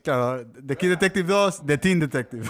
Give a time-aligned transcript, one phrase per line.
[0.00, 2.48] Claro, The Kid Detective 2, The Teen Detective.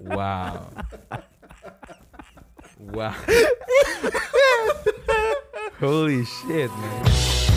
[0.00, 0.70] Wow.
[2.78, 3.14] Wow.
[5.78, 7.47] Holy shit, man.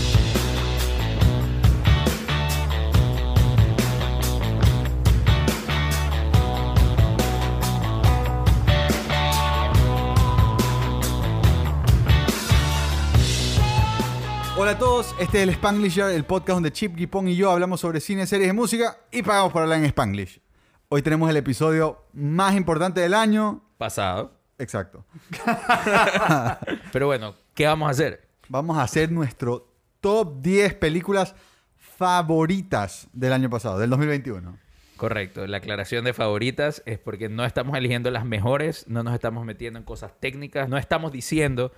[14.71, 17.81] Hola a todos, este es el Spanglisher, el podcast donde Chip, Gipong y yo hablamos
[17.81, 20.39] sobre cine, series de música y pagamos por hablar en Spanglish.
[20.87, 23.65] Hoy tenemos el episodio más importante del año.
[23.77, 24.31] Pasado.
[24.57, 25.03] Exacto.
[26.93, 28.29] Pero bueno, ¿qué vamos a hacer?
[28.47, 29.67] Vamos a hacer nuestro
[29.99, 31.35] top 10 películas
[31.75, 34.57] favoritas del año pasado, del 2021.
[34.95, 35.45] Correcto.
[35.47, 39.79] La aclaración de favoritas es porque no estamos eligiendo las mejores, no nos estamos metiendo
[39.79, 41.73] en cosas técnicas, no estamos diciendo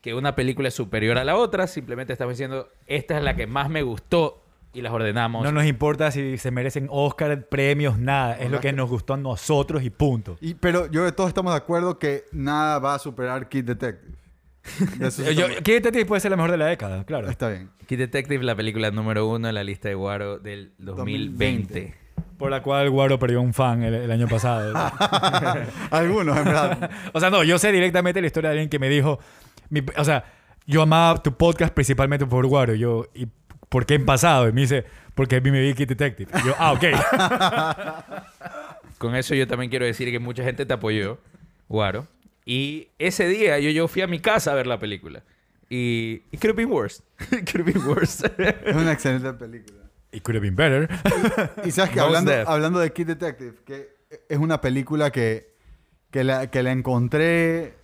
[0.00, 3.46] que una película es superior a la otra, simplemente estamos diciendo esta es la que
[3.46, 5.42] más me gustó y las ordenamos.
[5.42, 8.38] No nos importa si se merecen Oscar, premios, nada.
[8.38, 10.36] Es lo que nos gustó a nosotros y punto.
[10.40, 14.16] Y, pero yo de todos estamos de acuerdo que nada va a superar Kid Detective.
[14.98, 17.30] De Yo, Kid Detective puede ser la mejor de la década, claro.
[17.30, 17.70] Está bien.
[17.86, 21.94] Kid Detective, la película número uno en la lista de Guaro del 2020.
[22.36, 24.74] Por la cual Guaro perdió un fan el, el año pasado.
[25.90, 26.90] Algunos, en verdad.
[27.12, 29.18] o sea, no, yo sé directamente la historia de alguien que me dijo...
[29.70, 30.24] mi- o sea,
[30.66, 32.74] yo amaba tu podcast principalmente por Guaro.
[32.74, 33.26] Yo, ¿y
[33.68, 34.48] por qué en pasado?
[34.48, 36.30] Y me dice, porque a mí me vi Kid Detective.
[36.42, 36.84] Y yo, ah, ok.
[38.98, 41.18] Con eso yo también quiero decir que mucha gente te apoyó,
[41.68, 42.06] Guaro.
[42.44, 45.22] Y ese día yo, yo fui a mi casa a ver la película.
[45.70, 47.02] Y it could have been worse.
[47.30, 48.24] it could have been worse.
[48.64, 49.78] Es una excelente película.
[50.12, 50.88] It could have been better.
[51.64, 53.88] Y sabes que hablando, hablando de Kid Detective, que
[54.28, 55.52] es una película que,
[56.10, 57.74] que, la, que la encontré,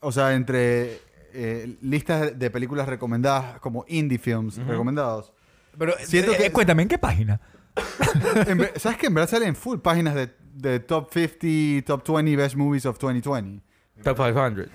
[0.00, 1.00] o sea, entre
[1.32, 5.32] eh, listas de películas recomendadas como indie films recomendados.
[5.78, 7.40] Pero, Siento eh, que- eh, cuéntame, ¿en qué página?
[8.48, 12.56] En ¿Sabes que en verdad salen full páginas de, de top 50, top 20 best
[12.56, 13.62] movies of 2020?
[14.02, 14.68] Top 500.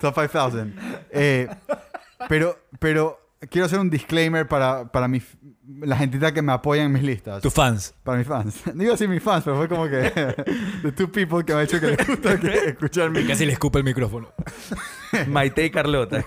[0.00, 0.74] Top 5000.
[1.10, 1.48] Eh,
[2.28, 3.18] pero, pero
[3.50, 5.20] quiero hacer un disclaimer para, para mi,
[5.80, 7.42] la gentita que me apoya en mis listas.
[7.42, 7.94] Tus fans.
[8.02, 8.54] Para mis fans.
[8.74, 10.10] No iba a decir mis fans, pero fue como que
[10.82, 13.52] the two people que me ha dicho que les gusta que- escuchar mi Casi le
[13.52, 14.28] escupe el micrófono.
[15.28, 16.24] Maite y Carlota.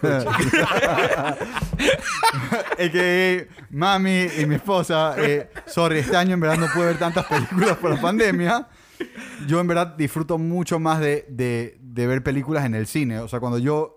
[2.92, 7.26] que mami y mi esposa, eh, sorry, este año en verdad no pude ver tantas
[7.26, 8.68] películas por la pandemia.
[9.48, 13.20] Yo en verdad disfruto mucho más de, de- de ver películas en el cine.
[13.20, 13.95] O sea, cuando yo,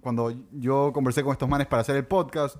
[0.00, 2.56] cuando yo conversé con estos manes para hacer el podcast,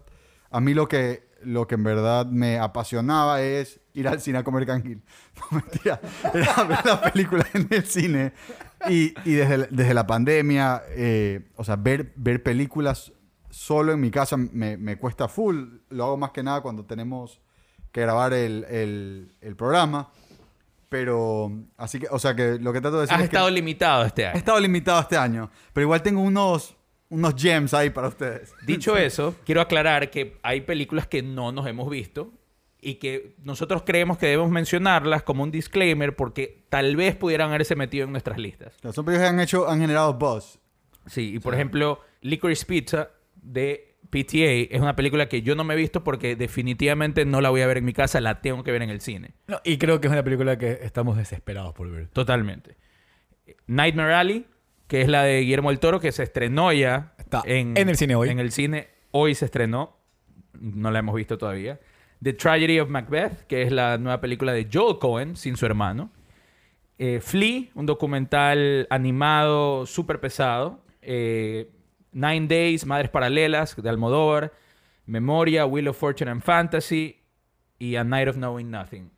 [0.50, 4.44] a mí lo que, lo que en verdad me apasionaba es ir al cine a
[4.44, 5.02] comer canguil.
[5.50, 6.00] No, mentira.
[6.34, 8.32] Era ver las películas en el cine.
[8.88, 13.12] Y, y desde, desde la pandemia, eh, o sea, ver, ver películas
[13.50, 15.64] solo en mi casa me, me cuesta full.
[15.90, 17.40] Lo hago más que nada cuando tenemos
[17.92, 20.10] que grabar el, el- el programa.
[20.88, 23.50] Pero, así que, o sea, que lo que trato de decir Has es que estado
[23.50, 24.36] limitado este he año.
[24.38, 25.48] estado limitado este año.
[25.72, 26.76] Pero igual tengo unos,
[27.10, 28.54] unos gems ahí para ustedes.
[28.64, 32.32] Dicho eso, quiero aclarar que hay películas que no nos hemos visto
[32.80, 37.76] y que nosotros creemos que debemos mencionarlas como un disclaimer porque tal vez pudieran haberse
[37.76, 38.74] metido en nuestras listas.
[38.82, 40.58] Los películas que han hecho, han generado buzz.
[41.06, 45.74] Sí, y por ejemplo, Licorice Pizza de PTA es una película que yo no me
[45.74, 48.72] he visto porque definitivamente no la voy a ver en mi casa, la tengo que
[48.72, 49.34] ver en el cine.
[49.46, 52.08] No, y creo que es una película que estamos desesperados por ver.
[52.08, 52.76] Totalmente.
[53.66, 54.46] Nightmare Alley,
[54.90, 58.16] que es la de Guillermo del Toro, que se estrenó ya Está en el cine
[58.16, 58.28] hoy.
[58.28, 59.96] En el cine hoy se estrenó.
[60.58, 61.78] No la hemos visto todavía.
[62.20, 66.10] The Tragedy of Macbeth, que es la nueva película de Joel Cohen, sin su hermano.
[66.98, 70.82] Eh, Flea, un documental animado súper pesado.
[71.02, 71.70] Eh,
[72.10, 74.52] Nine Days, Madres Paralelas, de Almodóvar.
[75.06, 77.20] Memoria, Wheel of Fortune and Fantasy.
[77.78, 79.12] Y A Night of Knowing Nothing.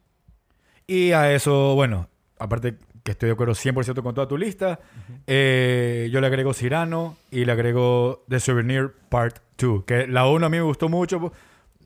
[0.87, 4.81] Y a eso, bueno, aparte que estoy de acuerdo 100% con toda tu lista,
[5.27, 10.47] eh, yo le agrego Cyrano y le agrego The Souvenir Part 2, que la 1
[10.47, 11.33] a mí me gustó mucho,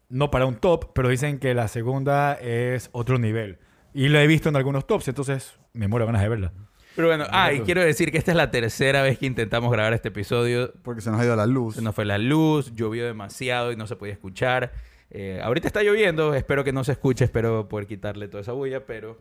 [0.08, 3.58] no para un top, pero dicen que la segunda es otro nivel.
[3.94, 6.52] Y la he visto en algunos tops, entonces me muero ganas de verla.
[6.96, 9.92] Pero bueno, ah, y quiero decir que esta es la tercera vez que intentamos grabar
[9.92, 10.72] este episodio.
[10.82, 11.74] Porque se nos ha ido la luz.
[11.74, 14.72] Se nos fue la luz, llovió demasiado y no se podía escuchar.
[15.10, 18.86] Eh, ahorita está lloviendo, espero que no se escuche, espero poder quitarle toda esa bulla,
[18.86, 19.18] pero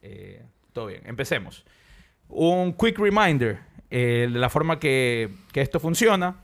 [0.00, 0.42] eh,
[0.86, 1.02] bien.
[1.06, 1.64] Empecemos.
[2.28, 3.60] Un quick reminder
[3.90, 6.42] eh, de la forma que, que esto funciona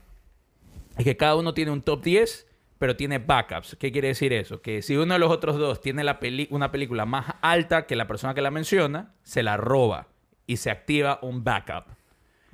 [0.97, 2.47] es que cada uno tiene un top 10,
[2.79, 3.77] pero tiene backups.
[3.79, 4.63] ¿Qué quiere decir eso?
[4.63, 7.97] Que si uno de los otros dos tiene la peli- una película más alta que
[7.97, 10.09] la persona que la menciona, se la roba
[10.47, 11.85] y se activa un backup.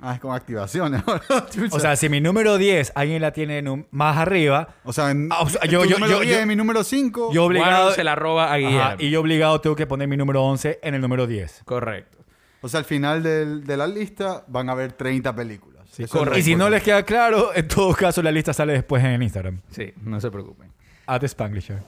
[0.01, 1.23] Ah, es con activaciones ahora.
[1.71, 3.61] O sea, si mi número 10 alguien la tiene
[3.91, 6.47] más arriba, O sea, en, Ah, o sea, tu yo- yo- número yo- 10 yo-
[6.47, 7.31] mi número 5.
[7.33, 7.91] yo obligado...
[7.93, 8.79] Se la roba a Guillermo.
[8.81, 11.61] Ajá, y yo obligado tengo que poner mi número 11 en el número 10.
[11.65, 12.17] Correcto.
[12.61, 15.85] O sea, al final del- de la lista van a haber 30 películas.
[15.91, 16.39] Sí, correcto.
[16.39, 19.21] Y si no les queda claro, en todo caso la lista sale después en el
[19.23, 19.59] Instagram.
[19.71, 20.71] Sí, no se preocupen.
[21.05, 21.79] At Spanglisher.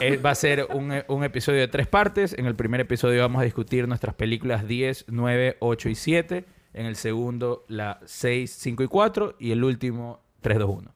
[0.00, 2.34] Eh, va a ser un, eh, un episodio de tres partes.
[2.36, 6.44] En el primer episodio vamos a discutir nuestras películas 10, 9, 8 y 7.
[6.74, 9.36] En el segundo, la 6, 5 y 4.
[9.38, 10.94] Y el último, 3, 2, 1.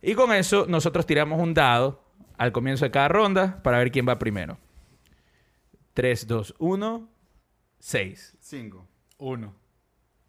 [0.00, 2.02] Y con eso, nosotros tiramos un dado
[2.38, 4.58] al comienzo de cada ronda para ver quién va primero.
[5.94, 7.08] 3, 2, 1,
[7.78, 8.36] 6.
[8.40, 8.88] 5.
[9.18, 9.54] Uno.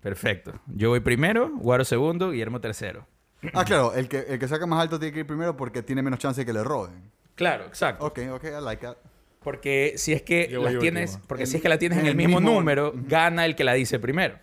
[0.02, 0.60] Perfecto.
[0.68, 3.08] Yo voy primero, Guaro segundo, Guillermo tercero.
[3.54, 6.02] Ah, claro, el que, el que saca más alto tiene que ir primero porque tiene
[6.02, 7.12] menos chance de que le roben.
[7.36, 8.06] Claro, exacto.
[8.06, 8.98] Ok, ok, I like that.
[9.42, 10.81] Porque si es que Yo voy las último.
[10.81, 12.94] tienes, porque En- si es que la tienes en, en el el mismo, mismo- número,
[12.96, 14.38] gana el que la dice primero.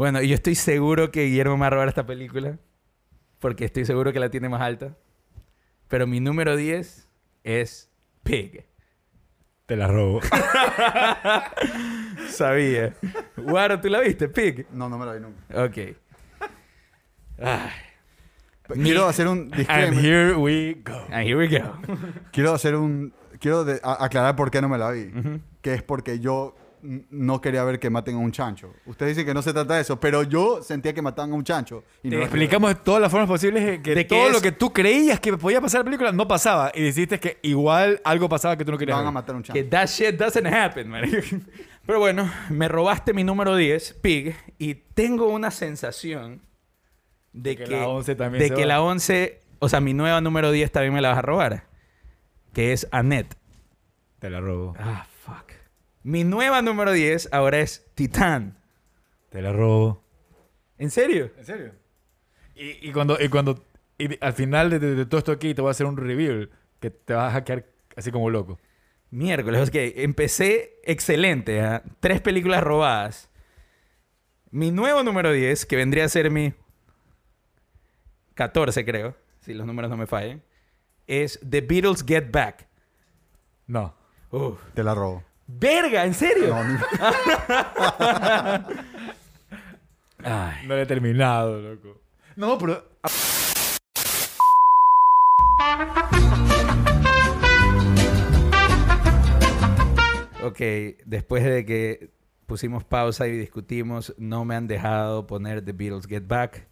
[0.00, 2.58] Bueno, y yo estoy seguro que Guillermo me va a robar esta película.
[3.38, 4.96] Porque estoy seguro que la tiene más alta.
[5.88, 7.06] Pero mi número 10
[7.44, 7.90] es
[8.22, 8.64] Pig.
[9.66, 10.20] Te la robo.
[12.30, 12.94] Sabía.
[13.36, 14.30] Guaro, ¿tú la viste?
[14.30, 14.66] Pig.
[14.72, 15.64] No, no me lo vi nunca.
[15.64, 15.76] Ok.
[17.42, 17.70] Ay,
[18.82, 20.02] Quiero hacer un And disclaimer.
[20.02, 20.96] here we go.
[21.10, 21.74] and here we go.
[22.32, 23.12] Quiero hacer un...
[23.38, 25.12] Quiero de- aclarar por qué no me la vi.
[25.60, 28.72] Que es porque yo no quería ver que maten a un chancho.
[28.86, 31.44] Ustedes dicen que no se trata de eso, pero yo sentía que mataban a un
[31.44, 31.84] chancho.
[32.02, 34.32] Y Te no explicamos de todas las formas posibles de que De que todo es-
[34.32, 36.72] lo que tú creías que podía pasar en la película no pasaba.
[36.74, 39.42] Y dijiste que igual algo pasaba que tú no querías van a matar a un
[39.42, 39.70] Que chancho.
[39.70, 41.02] that shit doesn't happen, man.
[41.86, 46.40] Pero bueno, me robaste mi número 10, Pig, y tengo una sensación
[47.32, 48.66] de, De que que, la 11 también de se que va.
[48.66, 51.64] la 11, o sea, mi nueva número 10 también me la vas a robar,
[52.52, 53.34] que es Annette.
[54.18, 54.74] Te la robo.
[54.78, 55.06] Ah.
[56.02, 58.58] Mi nueva número 10 ahora es Titán.
[59.30, 60.02] Te la robo.
[60.78, 61.30] ¿En serio?
[61.36, 61.72] ¿En serio?
[62.54, 63.64] Y, y cuando, y cuando
[63.98, 66.50] y al final de, de- de todo esto aquí te voy a hacer un reveal
[66.80, 67.66] que te vas a hackear
[67.96, 68.58] así como loco.
[69.10, 71.82] Miércoles, es que empecé excelente, ¿ah?
[72.00, 73.28] tres películas robadas.
[74.50, 76.54] Mi nuevo número 10, que vendría a ser mi
[78.34, 80.42] 14, creo, si los números no me fallan,
[81.06, 82.68] es The Beatles Get Back.
[83.66, 83.94] No.
[84.30, 84.60] Uf.
[84.74, 85.24] Te la robo.
[85.58, 86.04] ¡Verga!
[86.04, 86.54] ¿En serio?
[86.54, 86.78] No,
[90.22, 90.66] Ay.
[90.66, 92.00] No lo he terminado, loco.
[92.36, 92.84] No, pero
[100.42, 100.58] Ok,
[101.04, 102.10] después de que
[102.46, 106.66] pusimos pausa y discutimos, no me han dejado poner The Beatles Get Back.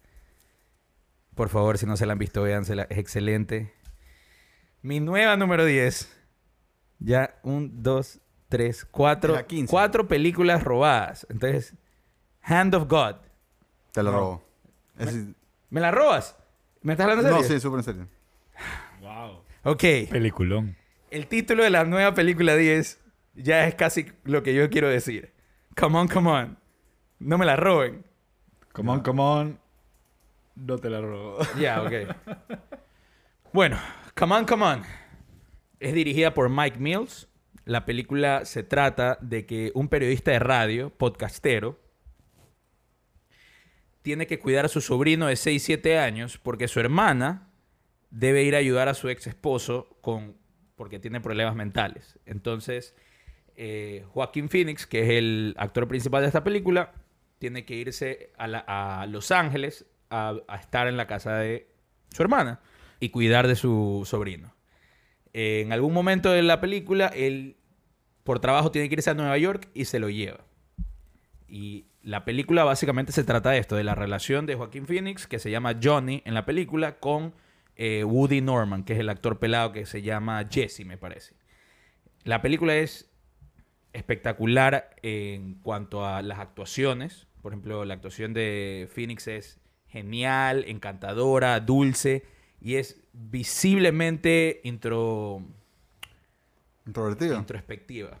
[1.35, 2.83] Por favor, si no se la han visto, véansela.
[2.89, 3.71] Es excelente.
[4.81, 6.15] Mi nueva número 10.
[6.99, 8.19] Ya, un, dos,
[8.49, 9.33] tres, cuatro.
[9.33, 9.71] La 15.
[9.71, 11.25] Cuatro películas robadas.
[11.29, 11.75] Entonces,
[12.41, 13.15] Hand of God.
[13.91, 14.17] te la No.
[14.17, 14.43] robo.
[14.97, 15.25] Es-
[15.69, 16.35] ¿Me la robas?
[16.81, 17.55] ¿Me estás hablando en no, serio?
[17.57, 18.07] sí, súper en serio.
[19.01, 19.43] wow.
[19.63, 19.83] Ok.
[20.09, 20.75] Peliculón.
[21.11, 22.99] El título de la nueva película 10
[23.35, 25.33] ya es casi lo que yo quiero decir.
[25.79, 26.57] Come on, come on.
[27.19, 28.05] No me la roben.
[28.73, 29.59] Come on, come on.
[30.55, 31.37] No te la robo.
[31.59, 31.91] Ya, ok.
[33.53, 33.77] Bueno,
[34.15, 34.83] Come On, Come On.
[35.79, 37.28] Es dirigida por Mike Mills.
[37.69, 41.79] La película se trata de que un periodista de radio, podcastero,
[44.01, 47.51] tiene que cuidar a su sobrino de 6, 7 años porque su hermana
[48.09, 50.35] debe ir a ayudar a su ex esposo con,
[50.75, 52.17] porque tiene problemas mentales.
[52.25, 52.95] Entonces,
[53.55, 56.93] eh, Joaquín Phoenix, que es el actor principal de esta película,
[57.37, 61.69] tiene que irse a, Los Ángeles a, estar en la casa de
[62.09, 62.61] su hermana
[62.99, 64.55] y cuidar de su sobrino.
[65.33, 67.57] En algún momento de la película, él
[68.29, 70.45] por trabajo tiene que irse a Nueva York y se lo lleva.
[71.47, 75.39] Y la película básicamente se trata de esto, de la relación de Joaquín Phoenix, que
[75.39, 77.33] se llama Johnny en la película, con
[77.75, 81.33] eh, Woody Norman, que es el actor pelado que se llama Jesse, me parece.
[82.23, 83.09] La película es
[83.93, 87.25] espectacular en cuanto a las actuaciones.
[87.41, 92.27] Por ejemplo, la actuación de Phoenix es genial, encantadora, dulce
[92.61, 95.41] y es visiblemente intro,
[96.89, 97.37] Introvertido.
[97.37, 98.19] introspectiva.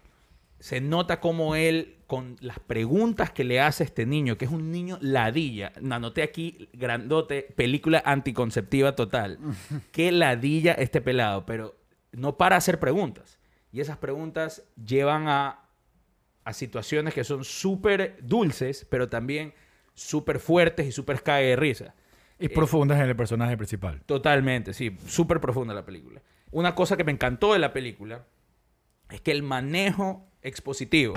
[0.59, 4.71] Se nota como él, con las preguntas que le hace este niño, que es un
[4.71, 9.39] niño ladilla, anoté aquí grandote, película anticonceptiva total.
[9.91, 11.75] Qué ladilla este pelado, pero
[12.11, 13.39] no para hacer preguntas.
[13.71, 15.63] Y esas preguntas llevan a,
[16.43, 19.53] a situaciones que son súper dulces, pero también
[19.93, 21.95] súper fuertes y súper cague de risa.
[22.37, 24.01] Y profundas en el personaje principal.
[24.05, 26.21] Totalmente, sí, súper profunda la película.
[26.51, 28.25] Una cosa que me encantó de la película
[29.09, 31.13] es que el manejo expositivo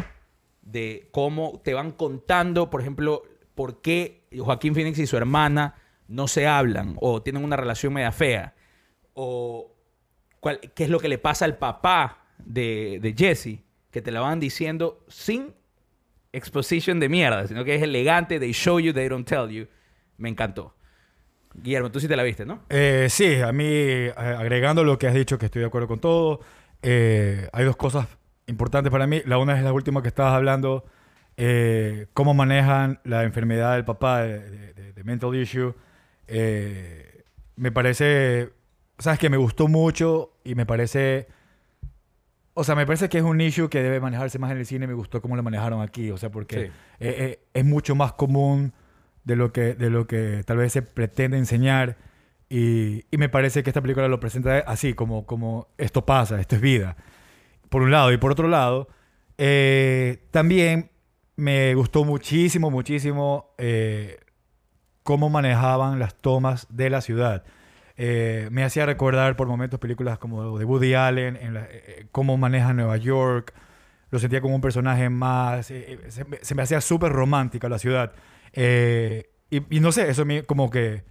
[0.62, 3.22] de cómo te van contando, por ejemplo,
[3.54, 5.75] por qué Joaquín Phoenix y su hermana
[6.08, 8.54] no se hablan o tienen una relación media fea.
[9.14, 9.75] O
[10.75, 14.40] qué es lo que le pasa al papá de, de Jesse, que te la van
[14.40, 15.54] diciendo sin
[16.32, 19.66] exposition de mierda, sino que es elegante, they show you, they don't tell you.
[20.16, 20.75] Me encantó.
[21.54, 22.62] Guillermo, tú sí te la viste, ¿no?
[22.70, 26.00] Eh, sí, a mí, eh, agregando lo que has dicho, que estoy de acuerdo con
[26.00, 26.40] todo,
[26.82, 28.06] eh, hay dos cosas
[28.46, 29.22] importantes para mí.
[29.24, 30.84] La una es la última que estabas hablando,
[31.36, 35.74] eh, cómo manejan la enfermedad del papá de, de- de- mental issue.
[36.28, 37.24] Eh,
[37.56, 38.50] me parece,
[38.98, 41.26] sabes que me gustó mucho y me parece,
[42.54, 44.86] o sea, me parece que es un issue que debe manejarse más en el cine.
[44.86, 46.60] Me gustó cómo lo manejaron aquí, o sea, porque Sí.
[46.64, 46.70] eh,
[47.18, 48.72] eh, es mucho más común
[49.24, 51.96] de lo que, de lo que tal vez se pretende enseñar.
[52.54, 56.61] Y, me parece que esta película lo presenta así, como, como esto pasa, esto es
[56.61, 56.99] vida.
[57.71, 58.12] Por un lado.
[58.12, 58.88] Y por otro lado,
[59.38, 60.90] eh, también
[61.37, 64.18] me gustó muchísimo, muchísimo eh,
[65.02, 67.42] cómo manejaban las tomas de la ciudad.
[67.97, 71.68] Eh, me hacía recordar por momentos películas como de Woody Allen, en la-
[72.11, 73.54] cómo maneja Nueva York.
[74.11, 75.68] Lo sentía como un personaje más.
[75.68, 78.12] se, me- hacía súper romántica la ciudad.
[78.54, 81.11] Y, y no sé, eso me, como que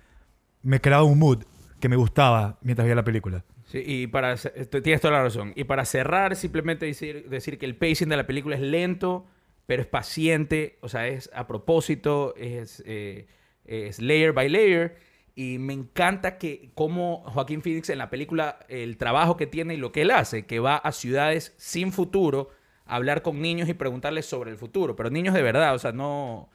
[0.63, 1.43] me creaba un mood
[1.79, 3.43] que me gustaba mientras veía la película.
[3.65, 5.53] Sí, y para tienes toda la razón.
[5.55, 9.25] Y para cerrar, simplemente decir, que el pacing de la película es lento,
[9.65, 13.27] pero es paciente, o sea, es a propósito, es, eh,
[13.65, 14.97] es layer by layer.
[15.35, 19.77] Y me encanta que como Joaquín Phoenix en la película, el trabajo que tiene y
[19.77, 22.49] lo que él hace, que va a ciudades sin futuro
[22.85, 25.93] a hablar con niños y preguntarles sobre el futuro, pero niños de verdad, o sea,
[25.93, 26.49] no,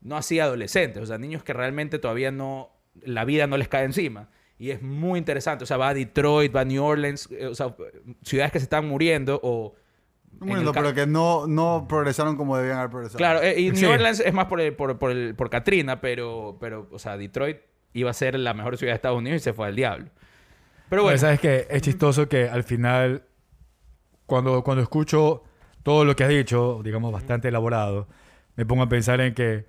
[0.00, 2.70] no así adolescentes, o sea, niños que realmente todavía no,
[3.02, 4.28] la vida no les cae encima.
[4.58, 7.54] Y es muy interesante, o sea, va a Detroit, va a New Orleans, eh, o
[7.54, 7.74] sea,
[8.22, 9.74] ciudades que se están muriendo o...
[10.38, 13.16] ca- pero que no, no progresaron como debían haber progresado.
[13.18, 13.84] Claro, eh, y New Sí.
[13.86, 17.56] Orleans es más por, el- por, por, el- por Katrina, pero, pero, o sea, Detroit
[17.94, 20.10] iba a ser la mejor ciudad de Estados Unidos y se fue al diablo.
[20.90, 23.22] Pero bueno, Pero sabes que es chistoso que al final,
[24.26, 25.42] cuando, cuando escucho
[25.82, 28.08] todo lo que has dicho, digamos bastante elaborado,
[28.56, 29.64] me pongo a pensar en que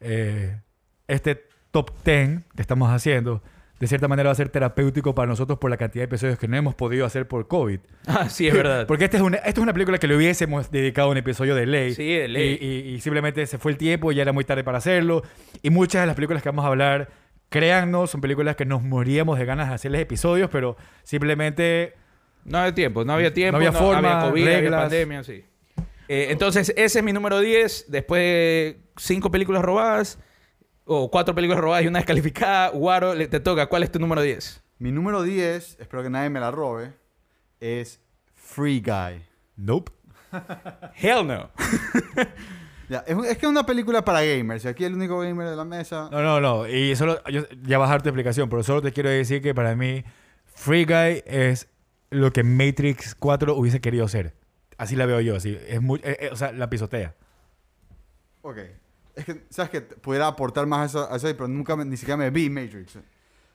[0.00, 0.60] eh,
[1.08, 3.42] este top 10 que estamos haciendo,
[3.80, 6.48] de cierta manera va a ser terapéutico para nosotros por la cantidad de episodios que
[6.48, 7.78] no hemos podido hacer por COVID.
[8.06, 8.86] ah, sí, es verdad.
[8.86, 11.66] Porque esta es, una, esto es una película que le hubiésemos dedicado un episodio de
[11.66, 11.94] ley.
[11.94, 12.58] Sí, de ley.
[12.60, 15.22] Y, y- y simplemente se fue el tiempo y ya era muy tarde para hacerlo.
[15.62, 17.10] Y muchas de las películas que vamos a hablar,
[17.50, 21.94] créannos, son películas que nos moríamos de ganas de hacerles episodios, pero simplemente...
[22.44, 24.80] No había tiempo, no había tiempo, había forma, había COVID, había reglas.
[24.82, 25.44] pandemia, sí.
[26.08, 27.86] Eh, entonces, ese es mi número 10.
[27.88, 30.20] Después de cinco películas robadas,
[30.86, 33.66] o cuatro películas robadas y una descalificada, Guaro, le- te toca.
[33.66, 34.62] ¿Cuál es tu número 10?
[34.78, 36.92] Mi número 10, espero que nadie me la robe,
[37.60, 38.00] es
[38.34, 39.22] Free Guy.
[39.56, 39.92] Nope.
[41.00, 41.50] Hell no.
[42.88, 44.64] Ya, es, es que es una película para gamers.
[44.64, 46.08] Y aquí el único gamer de la mesa.
[46.12, 46.68] No, no, no.
[46.68, 47.20] Y solo...
[47.28, 50.04] yo- ya vas a dar tu explicación, pero solo te quiero decir que para mí
[50.54, 51.68] Free Guy es
[52.10, 54.36] lo que Matrix 4 hubiese querido ser.
[54.78, 55.58] Así la veo yo, así.
[55.66, 57.16] Es muy, eh, eh, o sea, la pisotea.
[58.42, 58.58] Ok.
[59.16, 61.96] Es que, ¿sabes que Pudiera aportar más a eso, a eso, pero nunca me- ni
[61.96, 62.98] siquiera me vi Matrix.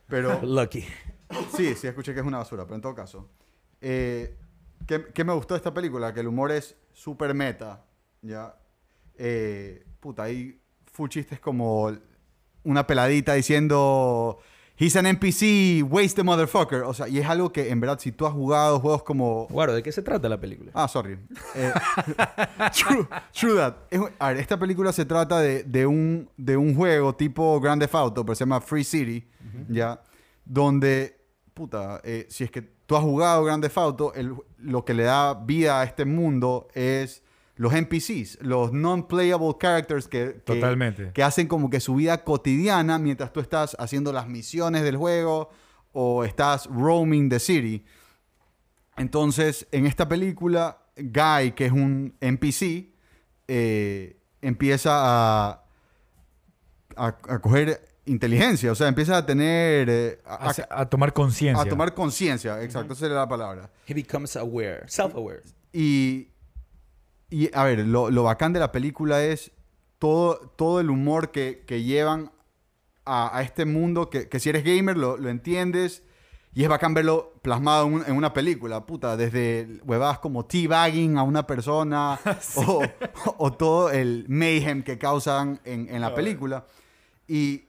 [0.08, 0.84] Pero Lucky.
[1.56, 3.30] sí, sí, escuché que es una basura, pero en todo caso.
[3.80, 4.36] Eh,
[4.88, 6.14] ¿qué, qué me gustó de esta película?
[6.14, 7.86] Que el humor es súper meta.
[8.22, 8.56] ¿Ya?
[9.16, 10.60] Eh, puta, hay
[10.92, 11.92] full chistes como
[12.64, 14.40] una peladita diciendo.
[14.84, 16.82] He's an NPC, waste the motherfucker.
[16.88, 19.76] O sea, y es algo que en verdad, si tú has jugado juegos como Guaro,
[19.76, 20.72] ¿de qué se trata la película?
[20.74, 21.20] Ah, sorry.
[21.54, 21.72] Eh,
[22.74, 23.76] true, true that.
[23.92, 27.80] Es a ver, esta película se trata de, de un, de un juego tipo Grand
[27.80, 29.28] Theft Auto, pero se llama Free City,
[29.70, 30.02] ¿ya?
[30.46, 31.16] Donde,
[31.54, 35.04] puta, eh, si es que tú has jugado Grand Theft Auto, el- lo que le
[35.04, 37.22] da vida a este mundo es
[37.62, 41.12] los NPCs, los non-playable characters que, que- Totalmente.
[41.14, 45.50] que hacen como que su vida cotidiana mientras tú estás haciendo las misiones del juego
[45.92, 47.86] o estás roaming the city.
[48.98, 52.90] Entonces, en esta película, Guy, que es un NPC,
[53.48, 55.64] eh, empieza a,
[56.96, 59.88] a, a coger inteligencia, o sea, empieza a tener...
[59.90, 61.62] eh, a, A, a tomar conciencia.
[61.64, 63.70] a tomar conciencia, exacto, esa era la palabra.
[63.88, 65.44] He becomes aware, self-aware.
[65.72, 66.28] Y,
[67.32, 69.52] y a ver, lo, lo bacán de la película es
[69.98, 72.32] todo, todo el humor que, que llevan
[73.06, 76.04] a, a este mundo que, que si eres gamer lo, lo entiendes
[76.54, 81.18] y es bacán verlo plasmado en, un- en una película, puta, desde huevadas como teabagging
[81.18, 82.20] a una persona
[82.58, 82.84] o,
[83.38, 86.66] o todo el mayhem que causan en, en la película.
[87.28, 87.64] Y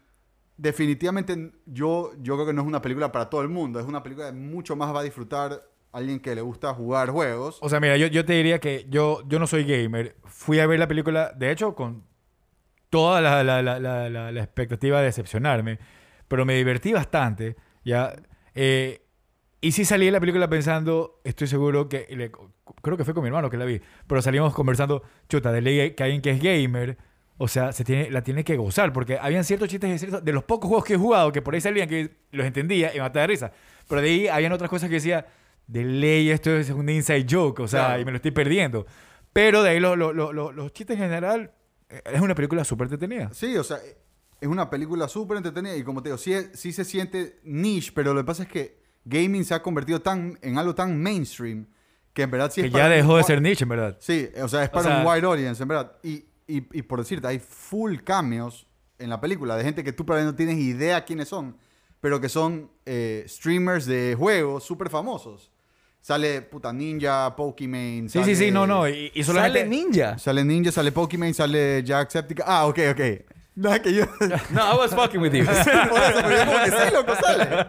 [0.57, 4.03] definitivamente yo, yo creo que no es una película para todo el mundo, es una
[4.03, 7.59] película que mucho más va a disfrutar alguien que le gusta jugar juegos.
[7.61, 10.17] O sea, mira, yo, yo te diría que yo, yo no soy gamer.
[10.25, 12.05] Fui a ver la película, de hecho, con
[12.91, 15.79] toda la, la- la- la- expectativa de decepcionarme,
[16.29, 18.15] pero me divertí bastante, ya.
[18.55, 19.01] eh,
[19.61, 22.33] y sí salí de la película pensando, estoy seguro que, le-
[22.83, 25.93] creo que fue con mi hermano que la vi, pero salimos conversando, chuta, de ley
[25.93, 26.99] que alguien que es gamer,
[27.39, 30.45] o sea, se tiene, la tiene que gozar, porque habían ciertos chistes ciertos- de los
[30.45, 33.23] pocos juegos que he jugado que por ahí salían que los entendía y me mataba
[33.23, 33.53] de risa,
[33.89, 35.27] pero de ahí habían otras cosas que decía,
[35.73, 38.03] de ley esto es un inside joke, o sea, Claro.
[38.03, 38.87] y me lo estoy perdiendo.
[39.33, 41.53] Pero de ahí lo- lo- lo- lo- los chistes en general,
[41.89, 43.31] eh, es una película súper entretenida.
[43.33, 43.79] Sí, o sea,
[44.41, 48.13] es una película súper entretenida y como te digo, sí, sí se siente niche, pero
[48.13, 51.67] lo que pasa es que gaming se ha convertido tan, en algo tan mainstream
[52.13, 53.97] que en verdad sí que es ya para dejó de ser niche, en verdad.
[54.01, 55.93] Sí, o sea, es para sea- un wide audience, en verdad.
[56.03, 58.67] Y, y, y por decirte, hay full cameos
[58.99, 61.57] en la película de gente que tú probablemente no tienes idea quiénes son,
[62.01, 65.52] pero que son eh, streamers de juegos súper famosos.
[66.03, 68.09] Sale puta Ninja, Pokimane.
[68.09, 68.87] Sí, sí, sí, no, no.
[68.89, 69.61] Y, y solamente...
[69.61, 70.19] Sale Ninja.
[70.19, 72.45] Sale Ninja, sale Pokimane, sale Jacksepticeye.
[72.47, 73.01] Ah, ok, ok.
[73.55, 74.07] No, que yo.
[74.51, 75.45] No, I was fucking with you.
[75.45, 75.69] Por eso,
[76.23, 77.67] pero yo como que sí, loco, sale.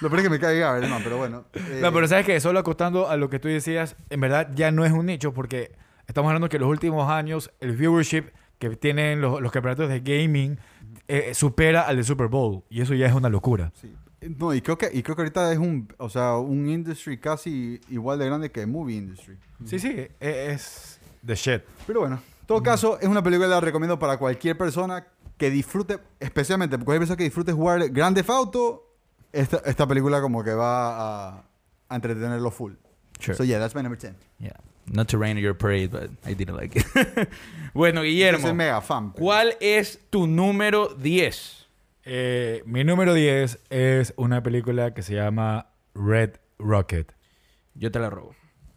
[0.00, 1.44] Lo peor es que me cae Gaber, no, pero bueno.
[1.54, 4.72] eh, No, pero sabes que solo acostando a lo que tú decías, en verdad ya
[4.72, 5.70] no es un nicho porque
[6.08, 8.24] estamos hablando que en los últimos años el viewership
[8.58, 10.58] que tienen los, los campeonatos de gaming
[11.06, 13.70] eh, supera al de Super Bowl y eso ya es una locura.
[13.80, 13.94] sí.
[14.20, 17.80] No, y creo, que, y creo que ahorita es un, o sea, un industry casi
[17.88, 19.38] igual de grande que el movie industry.
[19.64, 21.62] Sí, sí, e- es the shit.
[21.86, 25.06] Pero bueno, en todo caso, es una película que la recomiendo para cualquier persona
[25.38, 28.86] que disfrute, especialmente cualquier persona que disfrute jugar Grand Theft Auto,
[29.32, 31.44] esta, esta película como que va a,
[31.88, 32.72] a entretenerlo full.
[33.20, 33.34] Sure.
[33.36, 34.14] So yeah, that's my number 10.
[34.38, 34.52] Yeah.
[34.86, 36.84] Not to rain on your parade, but I didn't like it.
[37.74, 39.12] bueno, Yo soy Guillermo, mega fan.
[39.12, 41.59] pero- ¿cuál es tu número 10?
[42.12, 47.12] Eh, mi número 10 es una película que se llama Red Rocket.
[47.74, 48.34] Yo te la robo.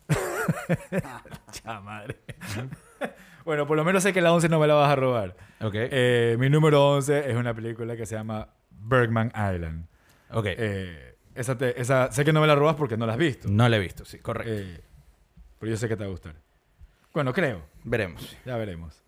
[1.83, 2.17] madre.
[3.45, 5.35] bueno, por lo menos sé que la 11 no me la vas a robar.
[5.61, 5.73] Ok.
[5.75, 9.87] Eh, mi número 11 es una película que se llama Bergman Island.
[10.29, 10.45] ok.
[10.49, 13.47] Eh, esa, te- esa sé que no me la robas porque no la has visto.
[13.49, 14.53] no la he visto, sí, correcto.
[14.53, 14.79] Eh,
[15.57, 16.35] pero yo sé que te va a gustar.
[17.15, 17.63] Bueno, creo.
[17.83, 18.37] Veremos.
[18.45, 19.02] Ya veremos.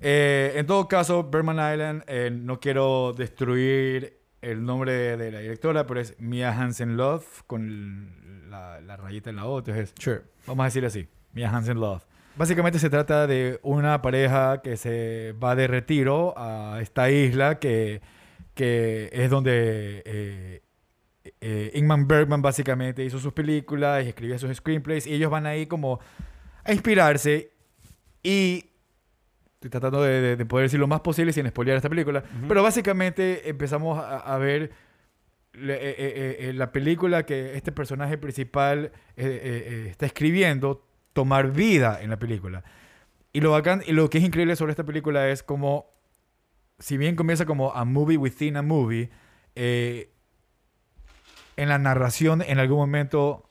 [0.00, 5.40] Eh, en todo caso, Bergman Island, eh, no quiero destruir el nombre de, de la
[5.40, 9.58] directora, pero es Mia Hansen Love con la, la rayita en la O.
[9.58, 10.22] Entonces, Sure.
[10.46, 12.02] Vamos a decir así, Mia Hansen Love.
[12.36, 18.00] Básicamente se trata de una pareja que se va de retiro a esta isla que,
[18.54, 20.62] que es donde eh,
[21.40, 25.66] eh, Ingmar Bergman básicamente hizo sus películas y escribía sus screenplays y ellos van ahí
[25.66, 26.00] como
[26.64, 27.52] a inspirarse
[28.22, 28.69] y
[29.60, 32.62] estoy tratando de, de- de poder decir lo más posible sin spoilear esta película, pero
[32.62, 34.70] básicamente empezamos a, a ver
[35.52, 40.86] le- eh, eh, eh, la película que este personaje principal eh, eh, eh, está escribiendo
[41.12, 42.64] tomar vida en la película.
[43.34, 45.86] Y lo, bacán, y lo que es increíble sobre esta película es como,
[46.78, 49.10] si bien comienza como a movie within a movie,
[49.56, 50.10] eh,
[51.56, 53.44] en la narración en algún momento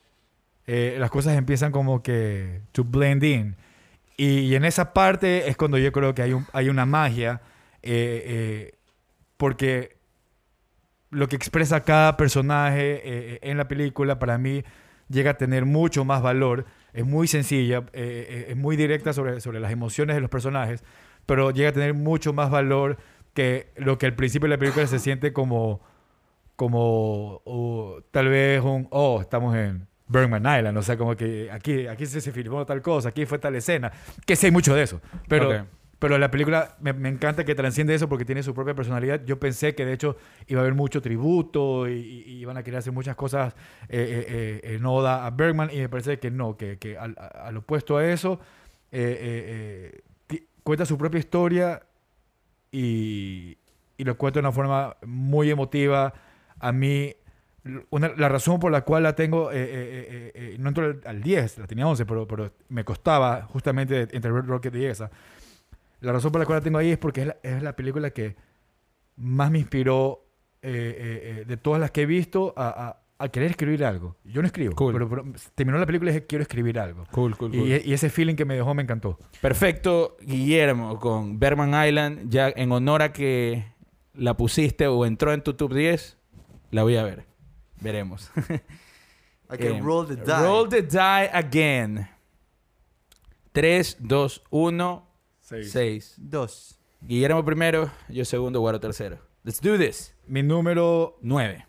[0.66, 3.56] eh, las cosas empiezan como que to blend in.
[4.22, 7.40] Y, en esa parte es cuando yo creo que hay, un- una magia,
[7.82, 8.78] eh, eh,
[9.38, 9.96] porque
[11.08, 14.62] lo que expresa cada personaje eh, en la película para mí
[15.08, 16.66] llega a tener mucho más valor.
[16.92, 20.84] Es muy sencilla, eh, es muy directa sobre, sobre las emociones de los personajes,
[21.24, 22.98] pero llega a tener mucho más valor
[23.32, 25.80] que lo que al principio de la película se siente como,
[26.56, 31.86] como o tal vez un, oh, estamos en Bergman Island, o sea, como que aquí,
[31.86, 33.92] aquí se, se filmó tal cosa, aquí fue tal escena,
[34.26, 35.66] que sé mucho de eso, pero...
[36.00, 39.22] Pero la película me, me encanta que transciende eso porque tiene su propia personalidad.
[39.26, 42.94] Yo pensé que de hecho iba a haber mucho tributo y, iban a querer hacer
[42.94, 43.52] muchas cosas
[43.86, 47.54] eh, eh, eh, en oda a Bergman y me parece que no, que, que al,
[47.54, 48.40] opuesto a eso,
[48.90, 50.00] eh,
[50.62, 51.82] cuenta su propia historia
[52.72, 53.58] y,
[53.98, 56.14] y lo cuenta de una forma muy emotiva.
[56.60, 57.14] A mí,
[57.90, 61.00] una- la razón por la cual la tengo, eh, eh, eh, eh, no entro al,
[61.04, 65.10] al 10, la tenía 11, pero, pero me costaba justamente entre Red Rocket y esa.
[66.00, 68.10] La razón por la cual la tengo ahí es porque es la, es la película
[68.10, 68.36] que
[69.16, 70.24] más me inspiró
[70.62, 74.16] eh, eh, eh, de todas las que he visto a, a- a querer escribir algo.
[74.24, 74.94] Yo no escribo, Cool.
[74.94, 77.04] pero, pero terminó la película y dije, quiero escribir algo.
[77.10, 79.18] Cool, cool, Y, y ese feeling que me dejó me encantó.
[79.42, 83.66] Perfecto, Guillermo, con Berman Island, ya en honor a que
[84.14, 86.16] la pusiste o entró en tu top 10,
[86.70, 87.26] la voy a ver.
[87.80, 88.30] Veremos.
[89.48, 90.42] Hay que Eh, roll the die.
[90.42, 92.08] Roll the die again.
[93.52, 95.02] 3, 2, 1,
[95.40, 96.14] 6.
[96.18, 96.78] Dos.
[97.00, 99.18] Guillermo primero, yo segundo, Guaro tercero.
[99.42, 100.14] Let's do this.
[100.26, 101.66] Mi número 9.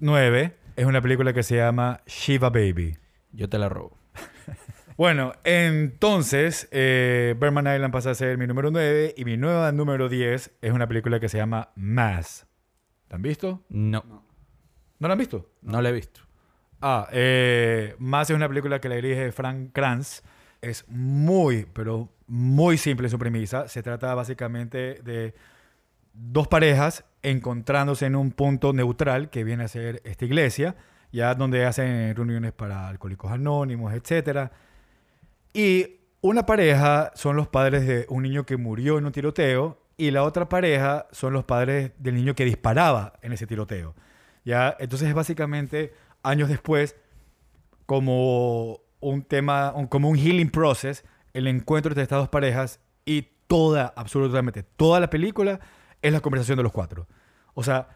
[0.00, 2.96] 9 es una película que se llama Shiva Baby.
[3.32, 3.96] Yo te la robo.
[4.96, 10.10] Bueno, entonces, eh, Berman Island pasa a ser mi número 9 y mi nueva número
[10.10, 12.46] 10 es una película que se llama Mass.
[13.08, 13.62] ¿La han visto?
[13.70, 14.22] No, ¿No
[15.08, 15.50] la han visto?
[15.62, 16.20] no la he visto.
[16.80, 20.22] Ah, eh, Mass es una película que la dirige Frank Kranz.
[20.62, 23.68] Es muy, pero muy simple su premisa.
[23.68, 25.34] Se trata básicamente de
[26.12, 30.76] dos parejas encontrándose en un punto neutral que viene a ser esta iglesia,
[31.12, 34.52] ya donde hacen reuniones para alcohólicos anónimos, etcétera.
[35.52, 40.10] Y una pareja son los padres de un niño que murió en un tiroteo y
[40.10, 43.94] la otra pareja son los padres del niño que disparaba en ese tiroteo.
[44.44, 46.96] Ya, entonces es básicamente años después
[47.86, 53.28] como un tema, un- como un healing process, el encuentro entre estas dos parejas y
[53.46, 55.60] toda, absolutamente toda la película
[56.02, 57.06] es la conversación de los cuatro.
[57.54, 57.88] O sea,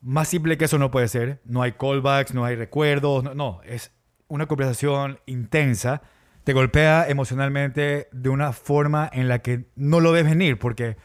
[0.00, 1.40] más simple que eso no puede ser.
[1.44, 3.92] No hay callbacks, no hay recuerdos, no, no, es
[4.28, 6.02] una conversación intensa.
[6.44, 10.96] Te golpea emocionalmente de una forma en la que no lo ves venir, porque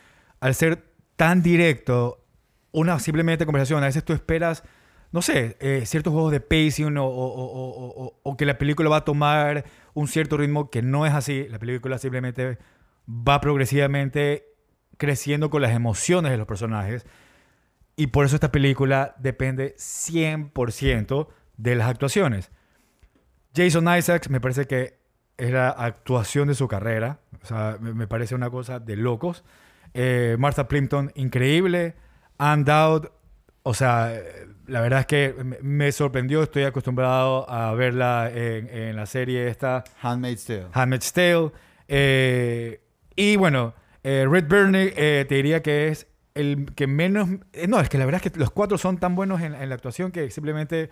[0.41, 0.83] al ser
[1.15, 2.25] tan directo,
[2.71, 4.63] una simplemente conversación, a veces tú esperas,
[5.11, 8.97] no sé, eh, ciertos juegos de pacing o, o- o- o- que la película va
[8.97, 11.47] a tomar un cierto ritmo que no es así.
[11.49, 12.57] La película simplemente
[13.07, 14.45] va progresivamente
[14.97, 17.05] creciendo con las emociones de los personajes.
[17.95, 21.27] Y por eso esta película depende 100%
[21.57, 22.51] de las actuaciones.
[23.55, 24.99] Jason Isaacs me parece que
[25.37, 27.19] es la actuación de su carrera.
[27.41, 29.43] O sea, me, me parece una cosa de locos.
[29.93, 31.95] Eh, Martha Plimpton, increíble.
[32.39, 33.11] Ann Dowd,
[33.63, 34.11] o sea,
[34.65, 36.41] la verdad es que me, sorprendió.
[36.41, 40.67] Estoy acostumbrado a verla en, en la serie esta, Handmaid's Tale.
[40.73, 41.51] Handmaid's Tale.
[41.87, 42.81] Eh,
[43.15, 43.73] y bueno,
[44.03, 47.29] eh, Red Burney eh, te diría que es el que menos...
[47.53, 49.69] eh, no, es que la verdad es que los cuatro son tan buenos en, en
[49.69, 50.89] la actuación que simplemente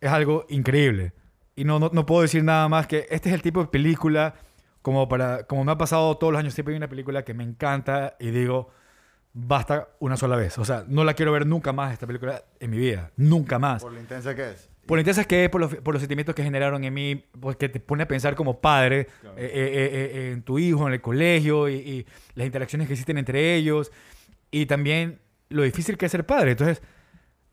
[0.00, 1.14] es algo increíble.
[1.56, 4.34] Y no, no, no puedo decir nada más que este es el tipo de película,
[4.82, 7.44] como, para, como me ha pasado todos los años, siempre hay una película que me
[7.44, 8.70] encanta y digo,
[9.34, 10.58] basta una sola vez.
[10.58, 13.10] O sea, no la quiero ver nunca más esta película en mi vida.
[13.16, 13.82] Nunca más.
[13.82, 14.68] Por lo intensa que es.
[14.86, 17.68] Por lo intensa que es, por los, por los sentimientos que generaron en mí, porque
[17.68, 19.36] te pone a pensar como padre Claro.
[19.38, 22.94] eh, eh, eh, eh, en tu hijo, en el colegio y, y las interacciones que
[22.94, 23.92] existen entre ellos
[24.50, 26.50] y también lo difícil que es ser padre.
[26.52, 26.82] Entonces,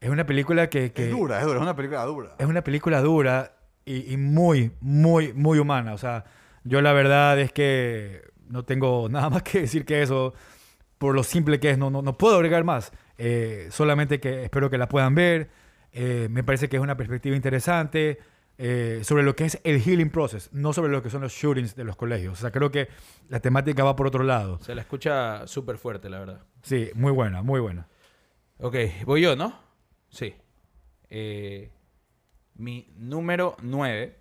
[0.01, 0.91] es una película que...
[0.91, 2.35] que Es dura, es dura, es una película dura.
[2.39, 3.53] es una película dura
[3.85, 5.93] y, y muy, muy, muy humana.
[5.93, 6.25] O sea,
[6.63, 10.33] yo la verdad es que no tengo nada más que decir que eso,
[10.99, 12.91] por lo simple que es, no, no, no puedo agregar más.
[13.17, 15.49] Eh, solamente que espero que la puedan ver.
[15.91, 18.19] Eh, me parece que es una perspectiva interesante
[18.57, 21.75] eh, sobre lo que es el healing process, no sobre lo que son los shootings
[21.75, 22.33] de los colegios.
[22.33, 22.89] O sea, creo que
[23.29, 24.59] la temática va por otro lado.
[24.61, 26.41] Se la escucha súper fuerte, la verdad.
[26.61, 27.87] Sí, muy buena, muy buena.
[28.59, 29.57] Ok, voy yo, ¿no?
[30.09, 30.35] Sí.
[32.55, 34.19] Mi número 9,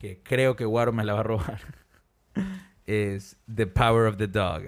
[0.00, 1.60] que creo que Waro me la va a robar,
[2.86, 4.64] es The Power of the Dog.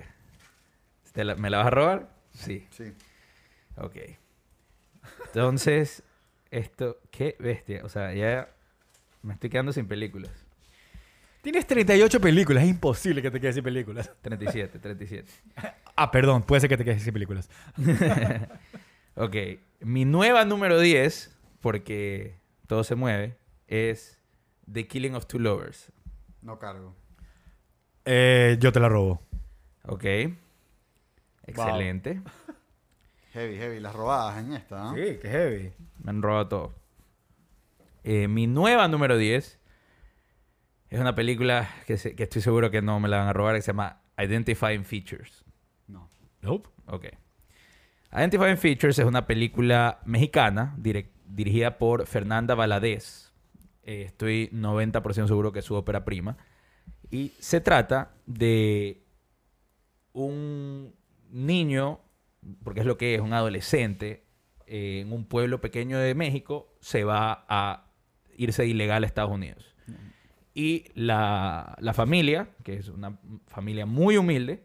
[1.18, 2.08] ¿Te la- ¿Me la vas a robar?
[2.30, 2.64] Sí.
[2.70, 2.92] Sí.
[3.74, 3.96] Ok.
[5.26, 6.04] Entonces,
[6.52, 7.84] esto, qué bestia.
[7.84, 8.48] O sea, ya
[9.24, 10.30] me estoy quedando sin películas.
[11.42, 14.12] Tienes 38 películas, es imposible que te quedes sin películas.
[14.22, 15.28] 37, 37.
[15.96, 17.50] Ah, perdón, puede ser que te quedes sin películas.
[19.16, 19.34] Ok,
[19.80, 22.36] mi nueva número 10, porque
[22.68, 24.20] todo se mueve, es
[24.72, 25.90] The Killing of Two Lovers.
[26.42, 26.94] No cargo.
[28.04, 29.20] Eh, yo te la robo.
[29.82, 30.04] Ok.
[31.50, 32.20] Excelente.
[33.32, 33.80] Heavy, heavy.
[33.80, 34.94] Las robadas en esta, ¿no?
[34.94, 35.72] Sí, qué heavy.
[36.02, 36.74] Me han robado todo.
[38.04, 39.58] Eh, mi nueva número 10
[40.88, 43.54] es una película que, se- que estoy seguro que no me la van a robar,
[43.56, 45.44] que se llama Identifying Features.
[45.86, 46.08] No.
[46.40, 46.68] Nope.
[46.86, 47.06] Ok.
[48.12, 53.32] Identifying Features es una película mexicana dirigida por Fernanda Valadez.
[53.82, 56.38] Eh, estoy 90% seguro que es su ópera prima.
[57.10, 59.02] Y se trata de
[60.12, 60.94] un
[61.30, 62.00] niño,
[62.64, 64.24] porque es lo que es, un adolescente,
[64.66, 67.90] eh, en un pueblo pequeño de México, se va a
[68.36, 69.74] irse ilegal a Estados Unidos.
[70.54, 74.64] Y la, la familia, que es una familia muy humilde,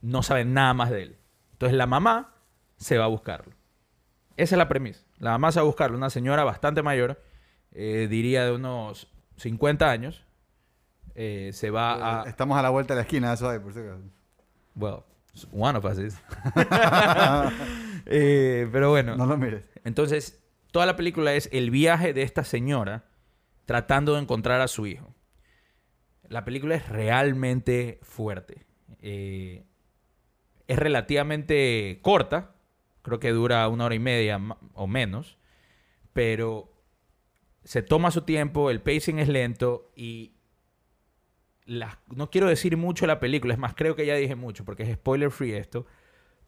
[0.00, 1.16] no sabe nada más de él.
[1.52, 2.34] Entonces la mamá
[2.76, 3.52] se va a buscarlo.
[4.36, 5.04] Esa es la premisa.
[5.18, 7.22] La mamá se va a buscarlo, una señora bastante mayor,
[7.72, 10.24] eh, diría de unos 50 años,
[11.14, 12.28] eh, se va a...
[12.28, 14.02] Estamos a la vuelta de la esquina, eso hay, por si acaso.
[14.74, 15.04] Well,
[15.52, 16.18] one of us is.
[18.08, 19.68] Eh, pero bueno, No lo mires.
[19.84, 23.04] entonces toda la película es el viaje de esta señora
[23.64, 25.12] tratando de encontrar a su hijo.
[26.28, 28.64] La película es realmente fuerte.
[29.00, 29.64] Eh,
[30.68, 32.54] es relativamente corta.
[33.02, 34.40] Creo que dura una hora y media
[34.74, 35.36] o menos.
[36.12, 36.72] Pero
[37.64, 40.35] se toma su tiempo, el pacing es lento y
[41.66, 44.84] las- no quiero decir mucho la película, es más, creo que ya dije mucho porque
[44.84, 45.86] es spoiler free esto,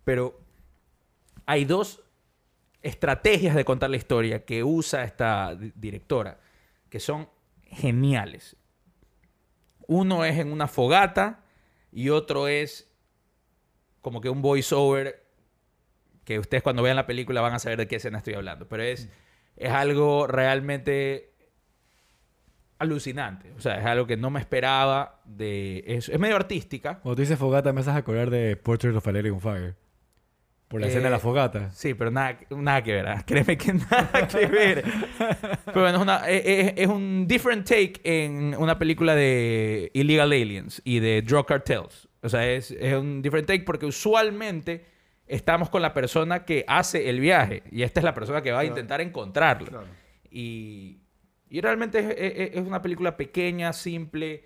[0.04, 0.40] pero
[1.46, 2.02] hay dos
[2.82, 6.38] estrategias de contar la historia que usa esta di- directora
[6.88, 7.28] que son
[7.64, 8.56] geniales.
[9.86, 11.44] Uno es en una fogata
[11.90, 12.90] y otro es
[14.00, 15.24] como que un voiceover
[16.24, 18.68] que ustedes cuando vean la película van a saber de qué escena estoy hablando.
[18.68, 19.08] Pero es,
[19.56, 21.32] es algo realmente
[22.78, 23.52] alucinante.
[23.56, 25.84] O sea, es algo que no me esperaba de...
[25.86, 26.98] Es, es medio artística.
[27.00, 29.74] Cuando tú dices fogata, me haces acordar de Portrait of a Lady on Fire.
[30.68, 31.70] Por la Eh, escena de la fogata.
[31.70, 33.08] Sí, pero nada, nada que ver.
[33.08, 33.24] ah.
[33.26, 34.84] Créeme que nada que ver.
[35.64, 40.30] pero bueno, es, una- es- es- es un different take en una película de Illegal
[40.30, 42.08] Aliens y de Drug Cartels.
[42.22, 44.84] O sea, es, es un different take porque usualmente
[45.26, 48.60] estamos con la persona que hace el viaje y esta es la persona que va
[48.60, 49.68] a intentar encontrarlo.
[49.68, 49.86] Claro.
[50.30, 50.98] Y
[51.50, 52.06] Y, realmente es,
[52.50, 54.44] es- es una película pequeña, simple.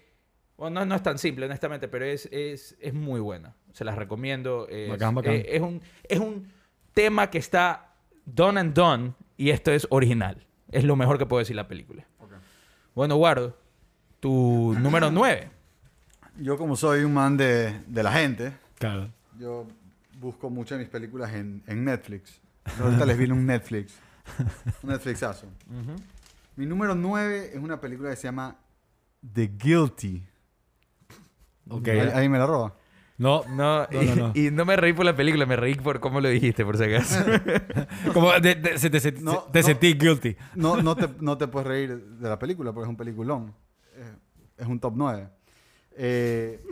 [0.56, 3.54] Bueno, no, no es tan simple, honestamente, pero es, es, es muy buena.
[3.72, 4.68] Se las recomiendo.
[4.68, 5.34] Es, Bacán, bacán.
[5.34, 6.52] Es, es un, es un
[6.94, 7.94] tema que está
[8.26, 10.46] done and done y esto es original.
[10.70, 12.06] Es lo mejor que puedo decir la película.
[12.94, 13.56] Bueno, Guardo,
[14.20, 15.50] tu número 9.
[16.38, 19.10] Yo como soy un man de, de la gente, Claro.
[19.38, 19.66] yo
[20.18, 22.40] busco muchas de mis películas en, en Netflix.
[22.80, 23.98] Ahorita les viene un Netflix.
[24.82, 25.46] Un Netflixazo.
[26.56, 28.56] Mi número 9 es una película que se llama
[29.32, 30.26] The Guilty.
[31.68, 31.88] Ok.
[31.88, 32.74] Ahí, ahí me la roba.
[33.18, 34.32] No, No, No, y, no, no.
[34.34, 36.84] y no me reí por la película, me reí por cómo lo dijiste, por si
[36.84, 37.24] acaso.
[38.12, 39.66] como de- de- se te, se- No, te no.
[39.66, 40.36] sentí guilty.
[40.56, 43.54] No, no, te, no te puedes reír de la película porque es un peliculón.
[43.94, 44.12] Eh,
[44.58, 45.28] Es un top 9.
[45.96, 46.64] Eh,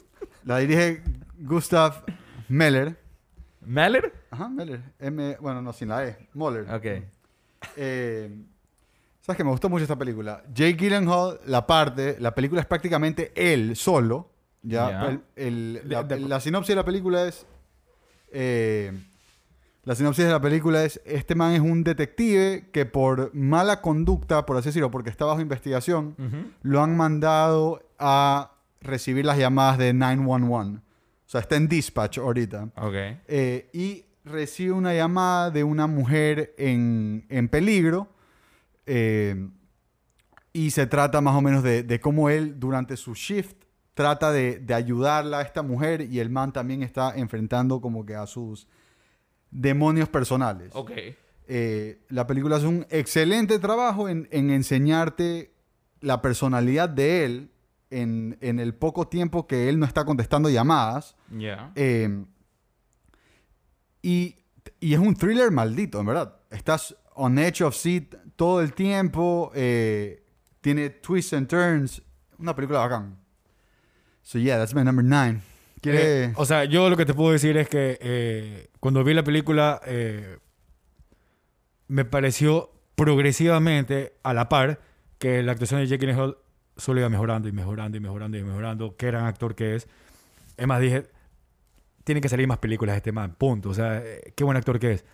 [0.45, 1.03] la dirige
[1.39, 2.05] Gustav
[2.49, 2.99] Meller.
[3.65, 4.13] ¿Mahler?
[4.31, 4.83] Ajá, Meller.
[4.99, 6.29] M, bueno, no, sin la E.
[6.35, 6.69] Moller.
[6.73, 7.05] Ok.
[7.77, 8.35] Eh,
[9.21, 10.43] ¿Sabes que Me gustó mucho esta película.
[10.55, 14.31] Jake Gyllenhaal, la parte, la película es prácticamente él solo.
[14.63, 15.07] Ya.
[15.09, 17.47] El- el- la, De- de- la sinopsis de la película es...
[18.33, 18.93] eh,
[19.85, 24.45] la sinopsis de la película es, este man es un detective que por mala conducta,
[24.45, 26.15] por así decirlo, porque está bajo investigación,
[26.63, 28.53] lo han mandado a
[28.83, 30.79] recibir las llamadas de 911.
[30.79, 30.83] O
[31.25, 32.69] sea, está en dispatch ahorita.
[32.77, 32.95] Ok.
[33.29, 38.09] Eh, y recibe una llamada de una mujer en, en peligro.
[38.87, 39.49] Eh,
[40.53, 43.57] y se trata más o menos de, de cómo él, durante su shift,
[43.95, 46.03] trata de, de ayudarla a esta mujer.
[46.03, 48.67] Y el man también está enfrentando como que a sus
[49.51, 50.71] demonios personales.
[50.75, 50.93] Ok.
[51.53, 55.53] Eh, la película hace un excelente trabajo en, en enseñarte
[56.01, 57.51] la personalidad de él
[57.91, 61.17] en, en el poco tiempo que él no está contestando llamadas.
[61.37, 61.73] Ya.
[61.75, 62.25] Eh,
[64.03, 64.37] y,
[64.79, 66.37] y es un thriller maldito, en verdad.
[66.51, 69.53] Estás on edge of seat todo el tiempo.
[69.55, 70.23] eh,
[70.63, 72.03] tiene twists and turns.
[72.39, 73.19] Una película bacán.
[74.23, 75.43] So yeah, that's my number nine.
[75.83, 79.25] Eh, o sea, yo lo que te puedo decir es que eh, cuando vi la
[79.25, 80.39] película eh,
[81.89, 84.81] me pareció progresivamente a la par
[85.19, 86.39] que la actuación de Jake Gyllenhaal
[86.79, 88.97] solo iba mejorando y mejorando y mejorando y mejorando.
[88.97, 89.87] Qué gran actor que es.
[90.57, 91.11] Es más, dije,
[92.05, 93.69] tienen que salir más películas de este man, punto.
[93.69, 95.05] O sea, eh, qué buen actor que es.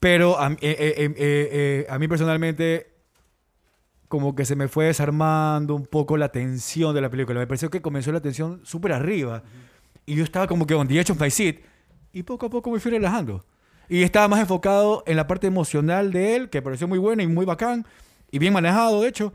[0.00, 2.86] Pero a, mí- eh, eh, eh, eh, eh, a mí personalmente
[4.08, 7.40] como que se me fue desarmando un poco la tensión de la película.
[7.40, 9.42] Me pareció que comenzó la tensión súper arriba.
[10.06, 11.56] Y yo estaba como que on the edge of my seat.
[12.12, 13.44] Y poco a poco me fui relajando.
[13.88, 17.26] Y estaba más enfocado en la parte emocional de él, que pareció muy buena y
[17.26, 17.86] muy bacán.
[18.30, 19.32] Y bien manejado, de hecho.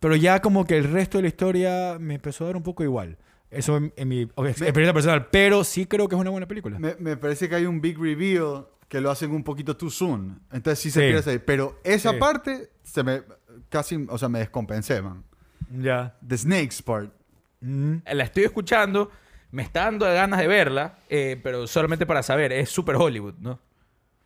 [0.00, 2.82] Pero ya como que el resto de la historia me empezó a dar un poco
[2.84, 3.16] igual.
[3.50, 5.28] Eso en, en mi experiencia personal.
[5.30, 6.78] Pero sí creo que es una buena película.
[6.78, 10.40] Me, me parece que hay un big reveal que lo hacen un poquito too soon.
[10.52, 11.06] Entonces sí se Sí.
[11.12, 11.38] pierde ahí.
[11.38, 12.18] Pero esa Sí.
[12.18, 13.22] parte se me
[13.68, 15.24] casi, o sea, me descompensé, man.
[15.70, 16.16] Ya.
[16.26, 17.12] The Snakes part.
[17.60, 17.96] Mm.
[18.12, 19.10] La estoy escuchando,
[19.50, 23.58] me está dando ganas de verla, eh, pero solamente para saber, es super Hollywood, ¿no?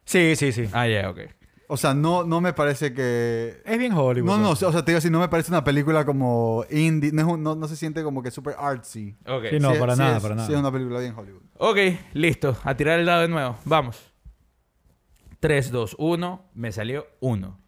[0.05, 0.69] Sí, sí, sí.
[0.73, 1.21] Ah, ya, ok.
[1.71, 3.61] O sea, no, no me parece que...
[3.67, 4.27] Es bien Hollywood.
[4.27, 7.37] No, no, o sea, te digo así, no me parece una película como indie, no,
[7.37, 9.15] no, no se siente como que super artsy.
[9.27, 9.45] Ok.
[9.51, 10.47] Sí, no, Sí, para sí nada, es- para nada.
[10.49, 11.43] Sí, es una película bien Hollywood.
[11.59, 11.77] Ok,
[12.15, 12.57] listo.
[12.65, 13.59] A tirar el dado de nuevo.
[13.67, 14.01] Vamos.
[15.41, 16.51] 3, 2, 1.
[16.55, 17.59] Me salió 1.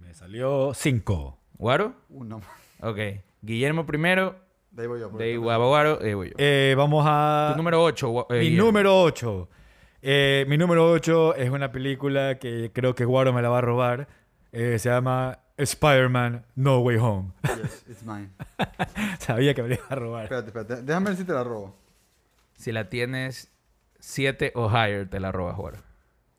[0.00, 1.38] Me salió 5.
[1.58, 1.94] ¿Guaro?
[2.08, 2.40] Uno.
[2.80, 2.98] Ok.
[3.42, 4.36] Guillermo primero.
[4.70, 5.10] De ahí voy yo.
[5.10, 5.44] por De ahí ejemplo.
[5.44, 5.96] Guabo Guaro.
[5.98, 6.34] De ahí voy yo.
[6.38, 7.50] Eh, vamos a...
[7.52, 8.26] tu número 8.
[8.30, 9.48] mi número 8.
[10.46, 14.08] mi número 8 es una película que creo que Guaro me la va a robar.
[14.52, 17.32] Eh, se llama Spider-Man No Way Home.
[17.42, 18.30] Yes, it's mine.
[19.18, 20.22] Sabía que me la iba a robar.
[20.24, 20.82] Espérate, espérate.
[20.82, 21.76] Déjame ver si te la robo.
[22.56, 23.52] Si la tienes
[23.98, 25.78] 7 o higher, te la robas, Guaro.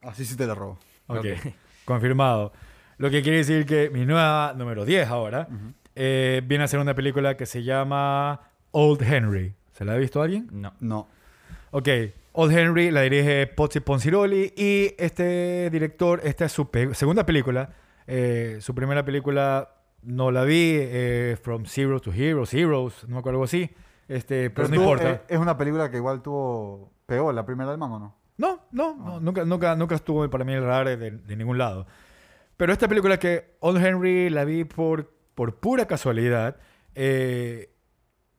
[0.05, 0.77] Así sí te la robo.
[1.07, 1.17] Ok.
[1.17, 1.53] Ok.
[1.85, 2.51] Confirmado.
[2.97, 5.47] Lo que quiere decir que mi nueva número 10 ahora
[5.95, 8.41] eh, viene a ser una película que se llama
[8.71, 9.53] Old Henry.
[9.73, 10.47] ¿Se la ha visto alguien?
[10.51, 10.73] No.
[10.79, 11.07] No.
[11.71, 11.89] Ok,
[12.31, 17.69] Old Henry la dirige Pozzi Ponsiroli y este director, esta es su segunda película.
[18.07, 19.69] Eh, su primera película
[20.01, 23.69] no la vi, eh, From Zero to Heroes, Heroes, no me acuerdo algo así.
[24.07, 25.11] Este, pero, no tú, importa.
[25.11, 26.93] eh, es una película que igual tuvo...
[27.05, 28.15] Pegó la primera del man, ¿o no?
[28.37, 31.87] No, no, no, nunca, nunca, nunca estuvo para mí el radar de, de ningún lado.
[32.57, 36.57] Pero esta película que Old Henry la vi por, por pura casualidad
[36.95, 37.69] eh,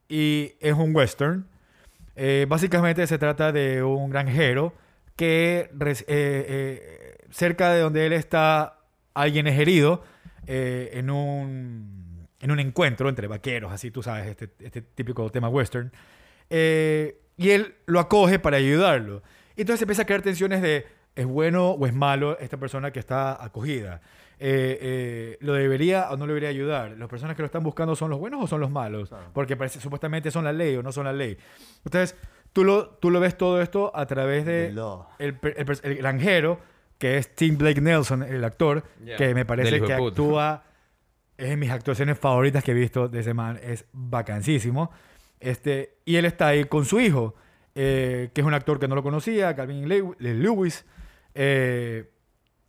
[0.08, 1.46] y es un western.
[2.14, 4.72] Eh, básicamente se trata de un granjero
[5.16, 8.80] que eh, eh, cerca de donde él está
[9.14, 10.02] alguien es herido
[10.46, 15.48] eh, en, un, en un encuentro entre vaqueros, así tú sabes, este, este típico tema
[15.48, 15.90] western.
[16.48, 19.22] Eh, y él lo acoge para ayudarlo.
[19.56, 23.00] Y entonces empieza a crear tensiones de ¿es bueno o es malo esta persona que
[23.00, 24.00] está acogida?
[24.38, 26.92] Eh, eh, ¿Lo debería o no lo debería ayudar?
[26.98, 29.08] ¿Las personas que lo están buscando son los buenos o son los malos?
[29.08, 29.30] Claro.
[29.32, 31.38] Porque parece, supuestamente son la ley o no son la ley.
[31.84, 32.16] Entonces,
[32.52, 34.66] tú lo, tú lo ves todo esto a través de
[35.18, 36.60] el, el el granjero,
[36.98, 38.84] que es Tim Blake Nelson, el actor,
[39.16, 40.64] que me parece que actúa,
[41.36, 44.90] es de mis actuaciones favoritas que he visto de ese man, es vacancísimo.
[45.40, 47.34] Este, y él está ahí con su hijo,
[47.76, 50.84] eh, que es un actor que no lo conocía, Calvin Lew- Lewis,
[51.34, 52.10] eh,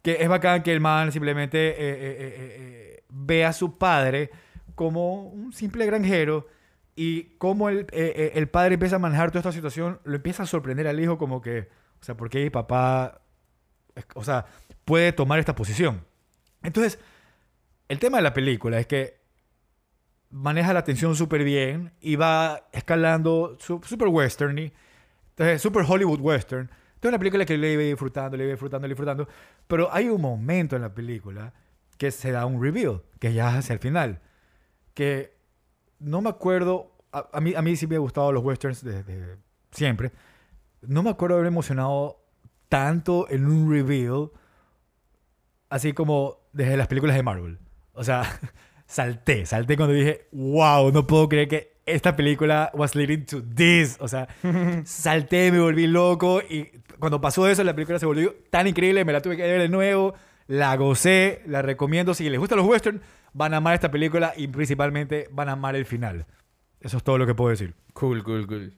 [0.04, 2.56] que es bacán que el man simplemente eh, eh, eh, eh,
[3.00, 4.30] eh, ve a su padre
[4.76, 6.48] como un simple granjero
[6.96, 10.44] y cómo el, eh, eh, el padre empieza a manejar toda esta situación, lo empieza
[10.44, 11.70] a sorprender al hijo como que,
[12.02, 13.22] o sea, ¿por qué mi papá,
[14.14, 14.46] o sea,
[14.86, 16.06] puede tomar esta posición?
[16.64, 17.00] Entonces,
[17.88, 19.18] el tema de la película es que
[20.30, 24.72] maneja la tensión súper bien y va escalando su- súper western,
[25.38, 26.70] entonces súper Hollywood western.
[26.96, 29.28] Entonces una película que le iba disfrutando, le iba disfrutando, le iba disfrutando.
[29.68, 31.54] Pero hay un momento en la película
[32.00, 34.20] que se da un reveal, que ya es hacia el final,
[34.96, 35.38] que
[36.00, 39.38] no me acuerdo, a, a mí, a mí sí me han gustado los westerns desde
[39.72, 40.12] siempre,
[40.82, 42.24] no me acuerdo haber emocionado
[42.68, 44.32] tanto en un reveal
[45.70, 47.60] así como desde las películas de Marvel.
[47.94, 48.24] O sea,
[48.88, 53.98] salté, salté cuando dije, wow, no puedo creer que esta película was leading to this.
[54.00, 54.28] O sea,
[54.86, 56.70] salté, me volví loco y
[57.00, 59.70] cuando pasó eso, la película se volvió tan increíble, me la tuve que ver de
[59.70, 60.14] nuevo,
[60.48, 62.14] la gocé, la recomiendo.
[62.14, 63.02] Si les gustan los westerns,
[63.34, 66.26] van a amar esta película y principalmente van a amar el final.
[66.80, 67.74] Eso es todo lo que puedo decir.
[67.94, 68.78] Cool, cool, cool.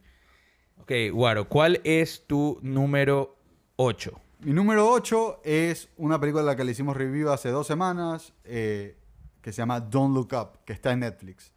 [0.78, 3.38] Ok, Guaro, ¿cuál es tu número
[3.76, 4.22] 8?
[4.41, 8.34] Mi número 8 es una película de la que le hicimos review hace dos semanas,
[8.45, 8.98] eh,
[9.41, 11.52] que se llama Don't Look Up, que está en Netflix.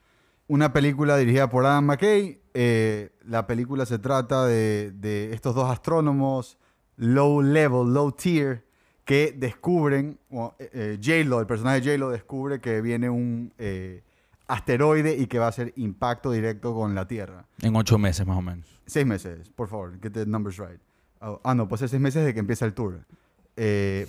[0.49, 2.41] Una película dirigida por Adam McKay.
[2.55, 6.59] eh, la película se trata de, de estos dos astrónomos,
[6.97, 8.65] low level, low tier,
[9.05, 14.03] que descubren, o, eh, eh, J-Lo, el personaje de J-Lo descubre que viene un eh,
[14.47, 17.47] asteroide y que va a hacer impacto directo con la Tierra.
[17.63, 18.67] En ocho meses más o menos.
[18.87, 20.81] Seis meses, por favor, get the numbers right.
[21.21, 23.05] Oh, ah, no, pues es seis meses de que empieza el tour.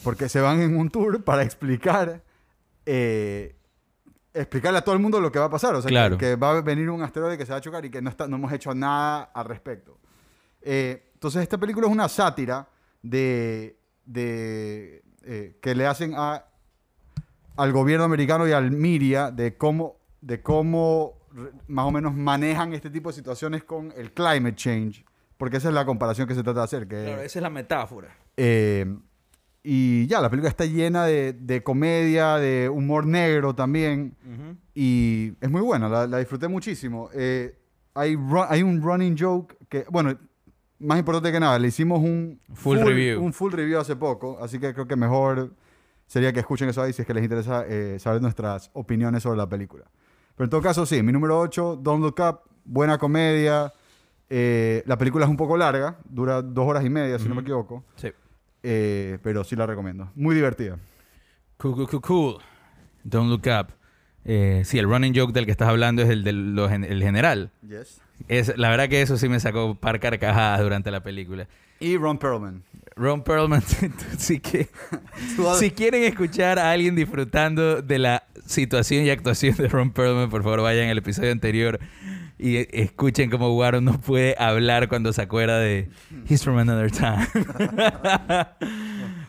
[0.04, 2.24] Porque se van en un tour para explicar,
[2.86, 3.56] eh,
[4.34, 5.76] explicarle a todo el mundo lo que va a pasar.
[5.76, 6.18] O sea, que- Claro.
[6.18, 8.28] que, va a venir un asteroide que se va a chocar y que no, está,
[8.28, 9.98] no hemos hecho nada al respecto.
[10.62, 12.68] Eh, entonces, esta película es una sátira
[13.02, 16.46] de, de, eh, que le hacen a,
[17.58, 21.20] al gobierno americano y al media de cómo, de cómo
[21.68, 25.06] más o menos manejan este tipo de situaciones con el climate change,
[25.38, 26.88] porque esa es la comparación que se trata de hacer.
[26.88, 28.16] Que, Claro, esa es la metáfora.
[28.38, 28.86] eh,
[29.64, 34.16] y ya, la película está llena de, de comedia, de humor negro también,
[34.76, 37.10] y es muy buena, la, la disfruté muchísimo.
[37.14, 37.58] Eh,
[37.94, 38.18] hay,
[38.50, 40.18] hay un running joke que, bueno,
[40.80, 43.22] más importante que nada, le hicimos un Full review.
[43.24, 45.54] un full review hace poco, así que creo que mejor
[46.08, 49.38] sería que escuchen eso ahí si es que les interesa eh, saber nuestras opiniones sobre
[49.38, 49.86] la película.
[50.36, 53.72] Pero en todo caso, sí, mi número 8, Don't Look Up, buena comedia.
[54.30, 57.42] eh, la película es un poco larga, dura dos horas y media, si no me
[57.42, 57.84] equivoco.
[57.96, 58.10] Sí.
[58.64, 60.12] Eh, pero sí la recomiendo.
[60.16, 60.80] Muy divertida.
[61.58, 62.38] Cool, cool, cool, cool.
[63.04, 63.74] Don't look up.
[64.26, 67.52] Eh, sí, el running joke del que estás hablando es el del el general.
[67.62, 68.02] Yes.
[68.28, 71.48] Es, la verdad que eso sí me sacó par carcajadas durante la película.
[71.80, 72.64] Y Ron Perlman.
[72.96, 73.62] Ron Perlman,
[74.18, 74.70] sí que...
[75.60, 80.44] Si quieren escuchar a alguien disfrutando de la situación y actuación de Ron Perlman, por
[80.44, 81.80] favor vayan al episodio anterior
[82.44, 85.90] y escuchen cómo Warren no puede hablar cuando se acuerda de
[86.30, 87.28] He's from another time.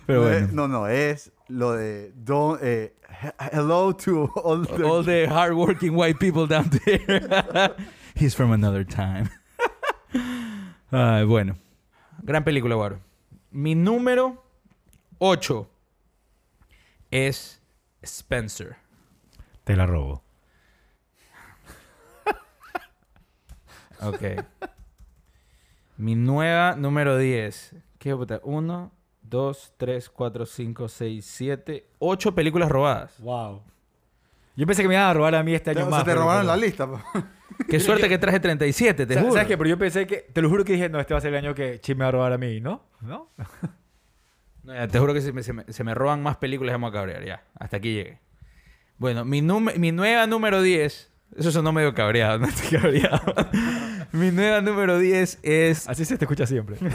[0.06, 0.46] Pero No, bueno.
[0.46, 5.26] es- No, no, es lo de don't, eh, he- hello to all the, All the
[5.30, 7.74] hardworking white people down there.
[8.16, 9.30] He's from another time.
[10.90, 11.54] Ay, bueno.
[12.22, 12.98] Gran película, Guaro.
[13.50, 14.42] Mi número
[15.18, 15.68] 8
[17.10, 17.60] es
[18.02, 18.76] Spencer.
[19.64, 20.24] Te la robo.
[24.03, 24.22] Ok.
[25.97, 27.76] Mi nueva número 10.
[27.99, 28.40] ¿Qué puta?
[28.42, 28.92] 1,
[29.22, 33.18] 2, 3, 4, 5, 6, 7, 8 películas robadas.
[33.20, 33.62] Wow.
[34.57, 35.99] Yo pensé que me iban a robar a mí este Te, año más.
[36.01, 36.86] sea, te pero- robaron pero- la lista.
[36.86, 37.01] po.
[37.68, 39.32] Qué suerte que traje 37, te Sa- juro.
[39.32, 39.57] ¿Sabes qué?
[39.57, 40.16] Pero yo pensé que...
[40.32, 42.05] Te lo juro que dije, no, este va a ser el año que Chip me
[42.05, 42.82] va a robar a mí, ¿no?
[43.01, 43.30] ¿No?
[44.64, 46.90] No, ya, te juro que se me, se me- se me roban más películas, vamos
[46.90, 47.24] a cabrear.
[47.24, 48.18] Ya, hasta aquí llegué.
[48.99, 51.12] Bueno, mi, nume- mi nueva número 10.
[51.37, 53.20] Eso sonó medio cabreado, no estoy cabreado.
[54.12, 55.89] mi nueva número 10 es.
[55.89, 56.76] Así se te escucha siempre.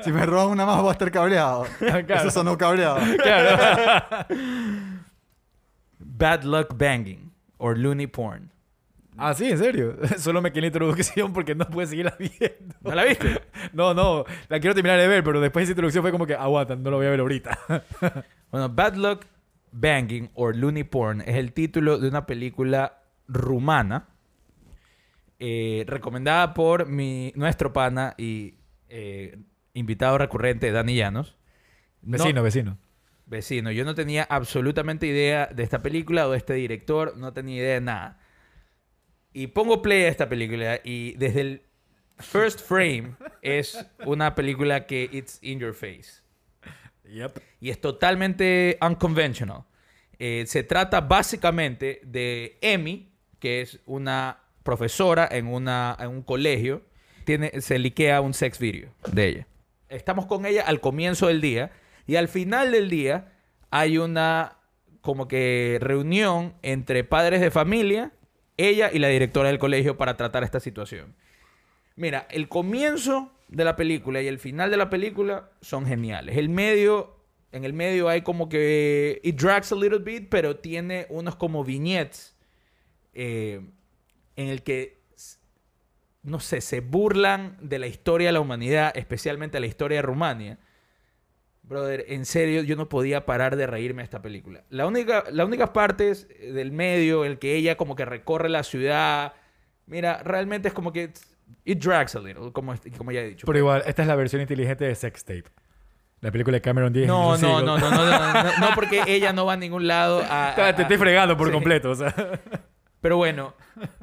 [0.00, 1.66] Si me roban una más, voy a estar cabreado.
[1.78, 2.06] Claro.
[2.08, 2.98] Eso sonó cabreado.
[3.22, 4.26] claro.
[5.98, 7.32] Bad Luck Banging.
[7.58, 8.50] O Looney Porn.
[9.16, 9.96] ah, sí, en serio.
[10.18, 12.74] Solo me quedé en la introducción porque no pude seguirla viendo.
[12.82, 13.40] ¿No la viste?
[13.72, 14.24] No, no.
[14.48, 16.90] La quiero terminar de ver, pero después de esa introducción fue como que aguanta, no
[16.90, 17.58] lo voy a ver ahorita.
[18.50, 19.24] Bueno, Bad Luck
[19.72, 22.98] Banging o Looney Porn es el título de una película
[23.28, 24.08] rumana
[25.38, 28.54] eh, recomendada por mi, nuestro pana y
[28.88, 29.38] eh,
[29.74, 31.36] invitado recurrente Dani Llanos.
[32.02, 32.78] No- Vecino, vecino.
[33.26, 33.70] vecino.
[33.70, 37.74] Yo no tenía absolutamente idea de esta película o de este director, no tenía idea
[37.74, 38.20] de nada.
[39.32, 41.62] Y pongo play a esta película y desde el
[42.18, 46.22] first frame es una película que it's in your face
[47.04, 47.38] Yep.
[47.60, 49.64] y es totalmente unconventional.
[50.18, 56.82] Eh, se trata básicamente de Emmy, que es una profesora en, una, en un colegio.
[57.24, 59.46] Tiene, se liquea un sex video de ella.
[59.88, 61.72] Estamos con ella al comienzo del día
[62.06, 63.32] y al final del día
[63.70, 64.58] hay una
[65.00, 68.12] como que reunión entre padres de familia,
[68.56, 71.14] ella y la directora del colegio para tratar esta situación.
[71.94, 76.36] Mira, el comienzo de la película y el final de la película son geniales.
[76.36, 77.16] El medio,
[77.52, 81.64] en el medio hay como que it drags a little bit, pero tiene unos como
[81.64, 82.35] vignettes
[83.16, 83.60] eh,
[84.36, 84.96] en el que
[86.22, 90.58] no sé, se burlan de la historia de la humanidad, especialmente la historia de Rumania.
[91.62, 94.64] Brother, en serio, yo no podía parar de reírme de esta película.
[94.68, 99.34] La única, las únicas partes del medio, el que ella como que recorre la ciudad,
[99.86, 101.12] mira, realmente es como que
[101.64, 103.46] it drags a little, como, como ya he dicho.
[103.46, 105.44] Pero igual, esta es la versión inteligente de Sex Tape.
[106.22, 107.06] La película de Cameron Diaz.
[107.06, 110.50] No, no, no, no, no, no, no, porque ella no va a ningún lado a...
[110.68, 111.52] a- Te estoy a- fregando por sí.
[111.52, 112.12] completo, o sea.
[113.06, 113.54] Pero bueno,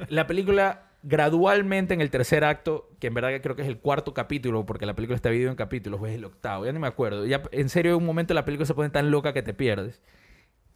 [0.08, 4.14] la película gradualmente en el tercer acto, que en verdad creo que es el cuarto
[4.14, 6.88] capítulo, porque la película está dividida en capítulos, o es el octavo, ya no me
[6.88, 7.26] acuerdo.
[7.26, 10.02] Ya, en serio, en un momento la película se pone tan loca que te pierdes.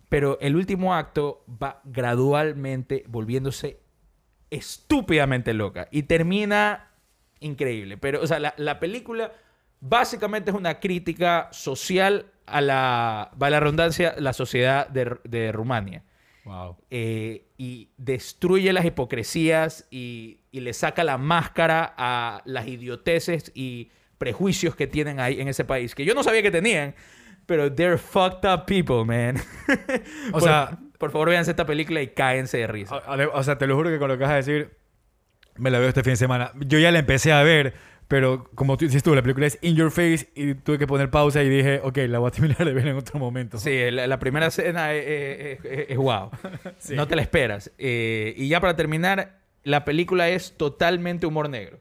[0.09, 3.79] Pero el último acto va gradualmente volviéndose
[4.49, 6.91] estúpidamente loca y termina
[7.39, 7.95] increíble.
[7.95, 9.31] Pero, o sea, la, la película
[9.79, 16.03] básicamente es una crítica social a la, va la redundancia, la sociedad de Rumania
[16.47, 16.77] Wow.
[16.89, 23.91] eh, y destruye las hipocresías y, y le saca la máscara a las idioteces y
[24.17, 26.95] prejuicios que tienen ahí en ese país, que yo no sabía que tenían,
[27.45, 29.37] pero they're fucked up people, man.
[30.29, 32.95] O Por- sea- por favor, véanse esta película y cáense de risa.
[32.95, 34.71] O, o sea, te lo juro que con lo que vas a decir,
[35.55, 36.51] me la veo este fin de semana.
[36.65, 37.73] Yo ya la empecé a ver,
[38.07, 41.09] pero como tú dices tú, la película es in your face y tuve que poner
[41.11, 43.57] pausa y dije, ok, la voy a terminar de ver en otro momento.
[43.57, 45.05] Sí, la, la primera escena es,
[45.59, 46.31] es- es- es wow.
[46.79, 46.95] Sí.
[46.95, 47.71] No te la esperas.
[47.77, 51.79] Eh, y ya para terminar, la película es totalmente humor negro.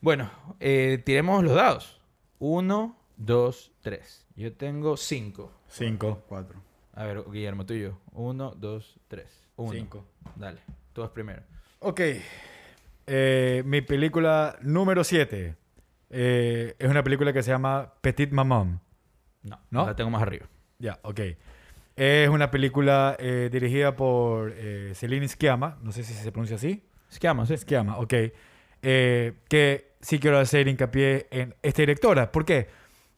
[0.00, 2.00] Bueno, eh, tiremos los dados.
[2.38, 4.24] Uno, dos, tres.
[4.36, 5.52] Yo tengo cinco.
[5.68, 6.22] Cinco.
[6.28, 6.60] Cuatro.
[6.92, 7.98] A ver, Guillermo, tú y yo.
[8.12, 9.42] Uno, dos, tres.
[9.56, 9.72] Uno.
[9.72, 10.04] Cinco.
[10.36, 10.60] Dale,
[10.92, 11.42] tú vas primero.
[11.80, 12.00] Ok.
[13.06, 15.54] Eh, mi película número 7
[16.10, 18.80] es una película que se llama Petite Maman.
[19.42, 19.86] No, ¿No?
[19.86, 20.46] la tengo más arriba.
[20.78, 21.20] Ya, ok.
[21.96, 26.84] Es una película eh, dirigida por eh, Celine Sciamma, no sé si se pronuncia así.
[27.22, 27.56] Vamos, ¿eh?
[27.56, 28.14] Sciamma, ok.
[28.82, 32.30] Eh, que sí quiero hacer hincapié en esta directora.
[32.30, 32.68] ¿Por qué?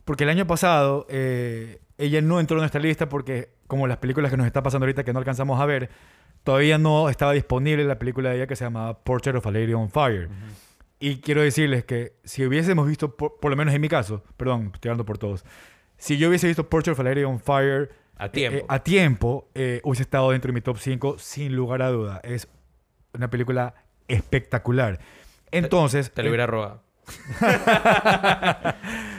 [0.05, 4.31] Porque el año pasado eh, ella no entró en nuestra lista porque, como las películas
[4.31, 5.91] que nos está pasando ahorita que no alcanzamos a ver,
[6.45, 9.73] todavía no estaba disponible la película de ella que se llamaba Portrait of a Lady
[9.75, 10.29] on Fire.
[11.01, 14.71] Y quiero decirles que si hubiésemos visto, por, por lo menos en mi caso, perdón,
[14.75, 15.45] estoy hablando por todos,
[15.97, 18.59] si yo hubiese visto Portrait of a Lady on Fire A tiempo.
[18.59, 22.21] eh, a tiempo, eh, hubiese estado dentro de mi top 5 sin lugar a duda.
[22.25, 22.49] Es
[23.15, 23.75] una película
[24.09, 24.99] espectacular.
[25.51, 26.83] Entonces, Te lo eh, hubiera robado.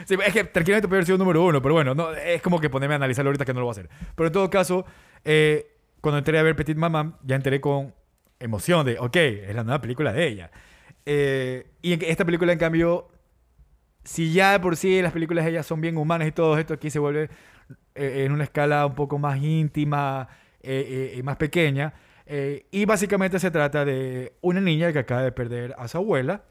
[0.06, 2.68] Sí, es que tranquilamente puede haber sido número uno, pero bueno, no, es como que
[2.68, 3.88] ponerme a analizarlo ahorita que no lo voy a hacer.
[4.16, 4.84] Pero en todo caso,
[5.24, 5.69] eh,
[6.00, 7.94] cuando entré a ver Petit Maman, ya entré con
[8.38, 10.50] emoción de, ok, es la nueva película de ella.
[11.06, 13.08] Eh, y esta película, en cambio,
[14.04, 16.74] si ya de por sí las películas de ella son bien humanas y todo esto,
[16.74, 17.28] aquí se vuelve
[17.94, 20.28] eh, en una escala un poco más íntima,
[20.62, 21.94] eh, eh, y más pequeña.
[22.70, 26.44] Y básicamente se trata de una niña que acaba de perder a su abuela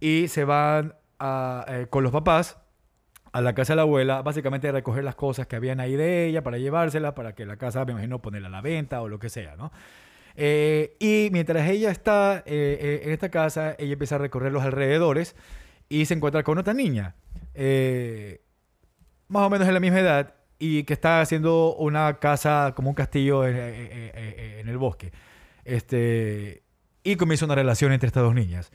[0.00, 2.59] y se van a, con los papás
[3.32, 6.42] a la casa de la abuela, básicamente recoger las cosas que habían ahí de ella
[6.42, 9.28] para llevárselas, para que la casa, me imagino, ponerla a la venta o lo que
[9.28, 9.70] sea, ¿no?
[10.36, 14.62] Eh, y mientras ella está eh, eh, en esta casa, ella empieza a recorrer los
[14.64, 15.36] alrededores
[15.88, 17.14] y se encuentra con otra niña,
[19.28, 22.94] más o menos de la misma edad, y que está haciendo una casa como un
[22.94, 25.12] castillo en- en el bosque.
[25.64, 26.62] Este,
[27.02, 28.70] y comienza una relación entre estas dos niñas.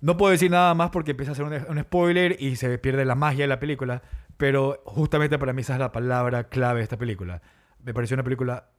[0.00, 3.04] No puedo decir nada más porque empieza a ser un, un spoiler y se pierde
[3.04, 4.02] la magia de la película,
[4.36, 7.42] pero justamente para mí esa es la palabra clave de esta película.
[7.84, 8.70] Me pareció una película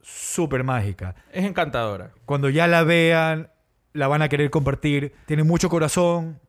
[0.00, 1.14] súper mágica.
[1.32, 2.12] Es encantadora.
[2.24, 3.50] Cuando ya la vean,
[3.92, 5.14] la van a querer compartir.
[5.26, 6.40] Tiene mucho corazón,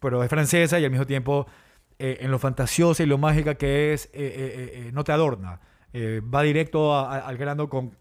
[0.00, 1.46] pero es francesa y al mismo tiempo
[1.98, 5.60] eh, en lo fantasiosa y lo mágica que es, eh, eh, no te adorna.
[5.94, 7.96] Va directo a- a- al grano con,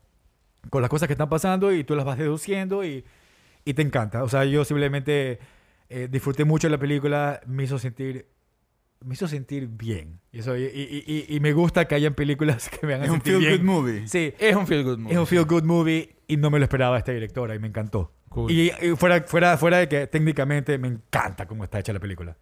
[0.69, 3.03] con las cosas que están pasando y tú las vas deduciendo y,
[3.65, 4.23] y te encanta.
[4.23, 5.39] O sea, yo simplemente
[5.89, 8.27] eh, disfruté mucho de la película, me hizo sentir...
[9.01, 10.19] Me hizo sentir bien.
[10.33, 13.09] Y, eso, y, y- y- y me gusta que hayan películas que me hagan Es
[13.11, 13.57] un sentir feel bien.
[13.57, 14.07] good movie.
[14.09, 15.13] Sí, Es un feel good movie.
[15.13, 18.11] es un feel good movie y no me lo esperaba esta directora y me encantó.
[18.27, 18.51] Cool.
[18.51, 22.35] Y, y fuera, fuera, fuera de que técnicamente me encanta cómo está hecha la película.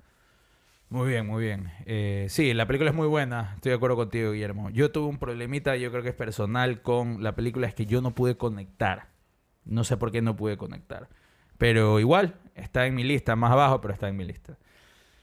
[0.90, 1.70] Muy bien, muy bien.
[1.86, 3.52] Eh, sí, la película es muy buena.
[3.56, 4.72] Estoy de acuerdo contigo, Guillermo.
[4.72, 8.02] Yo tuve un problemita, yo creo que es personal con la película, es que yo
[8.02, 9.10] no pude conectar.
[9.64, 11.08] No sé por qué no pude conectar.
[11.58, 14.58] Pero igual, está en mi lista, más abajo, pero está en mi lista.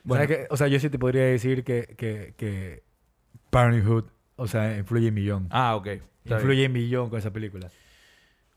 [0.02, 2.82] Bueno, o sea, yo sí te podría decir que, que, que
[3.50, 4.04] Parenthood,
[4.36, 5.46] o sea, influye en millón.
[5.50, 5.88] Ah, ok.
[6.24, 7.70] influye en millón con esa película.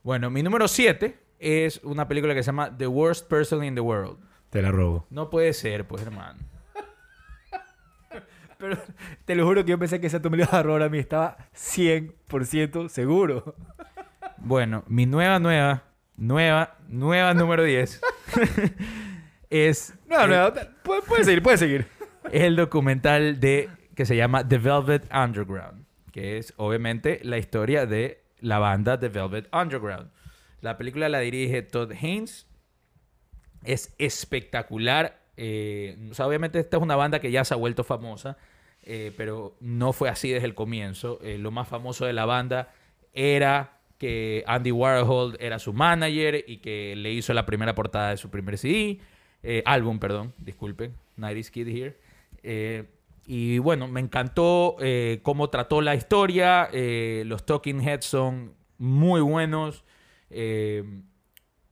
[0.04, 3.82] Bueno, mi número 7 es una película que se llama The Worst Person in the
[3.82, 4.18] World.
[4.50, 5.06] Te la robo.
[5.10, 6.40] No puede ser, pues, hermano.
[8.58, 8.78] Pero
[9.26, 10.98] te lo juro que yo pensé que esa tú me ibas a robar a mí.
[10.98, 13.56] Estaba 100% seguro.
[14.38, 15.84] Bueno, mi nueva, nueva,
[16.18, 18.02] nueva, nueva número 10
[19.50, 19.94] es...
[20.08, 20.54] No, el- no,
[20.84, 21.88] puede seguir, puedes seguir.
[22.32, 28.24] el documental de que se llama The Velvet Underground, que es obviamente la historia de
[28.40, 30.12] la banda The Velvet Underground.
[30.62, 32.48] La película la dirige Todd Haynes.
[33.64, 35.20] Es espectacular.
[35.36, 38.38] eh, o sea, obviamente esta es una banda que ya se ha vuelto famosa,
[38.84, 41.20] eh, pero no fue así desde el comienzo.
[41.22, 42.72] Eh, lo más famoso de la banda
[43.14, 48.18] era que Andy Warhol era su manager y que le hizo la primera portada de
[48.18, 49.00] su primer CD,
[49.44, 51.98] eh, álbum, perdón, disculpen, 90s Kid here.
[52.44, 52.86] Eh,
[53.26, 56.70] y bueno, me encantó eh, cómo trató la historia.
[56.72, 59.84] eh, los Talking Heads son muy buenos.
[60.30, 60.84] eh,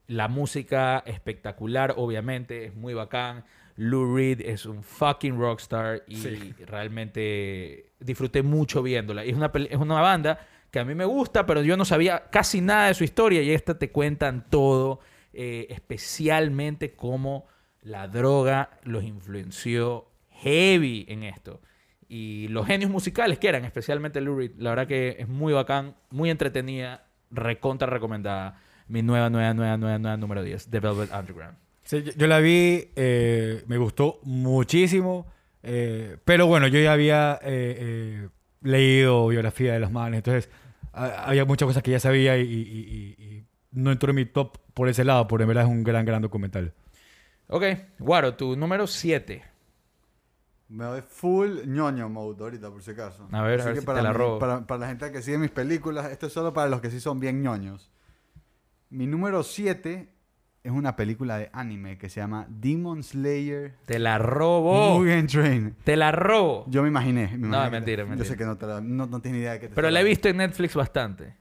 [0.08, 3.44] la música espectacular, obviamente, es muy bacán.
[3.76, 6.54] Lou Reed es un fucking rockstar y Sí.
[6.66, 9.24] realmente disfruté mucho viéndola.
[9.24, 10.40] Es una, es una banda
[10.76, 13.52] que a mí me gusta, pero yo no sabía casi nada de su historia y
[13.52, 15.00] esta te cuentan todo,
[15.32, 17.48] eh, especialmente cómo
[17.82, 21.62] la droga los influenció heavy en esto.
[22.10, 25.96] Y los genios musicales que eran, especialmente Lou Reed, la verdad que es muy bacán,
[26.10, 28.60] muy entretenida, recontra recomendada.
[28.90, 31.58] Mi nueva, nueva, nueva, nueva, nueva número 10, The Velvet Underground.
[31.84, 35.26] Sí, yo, la vi, eh, me gustó muchísimo,
[35.64, 37.40] eh, pero bueno, yo ya había
[38.62, 40.50] leído biografía de los manes, entonces
[40.96, 42.46] a- había muchas cosas que ya sabía y, y-
[43.20, 45.84] y- y no entró en mi top por ese lado, pero en verdad es un
[45.84, 46.74] gran, gran documental.
[47.48, 47.64] Ok,
[48.00, 49.44] Guaro, tu número 7.
[50.70, 53.28] Me doy full ñoño mode ahorita, por si acaso.
[53.32, 54.40] A ver, a Así ver que si para te la mí- robo.
[54.40, 57.00] Para, para la gente que sigue mis películas, esto es solo para los que sí
[57.00, 57.92] son bien ñoños.
[58.90, 60.10] Mi número 7
[60.66, 64.98] es una película de anime que se llama Demon Slayer Te la robo.
[65.00, 65.76] Mugen Train.
[65.84, 66.66] Te la robo.
[66.68, 67.28] Yo me imaginé.
[67.38, 68.30] me No, imaginé que- mentira, Yo mentira.
[68.30, 70.04] sé que no, te la- no, no tienes idea de qué te Pero la he
[70.04, 71.36] visto en Netflix bastante.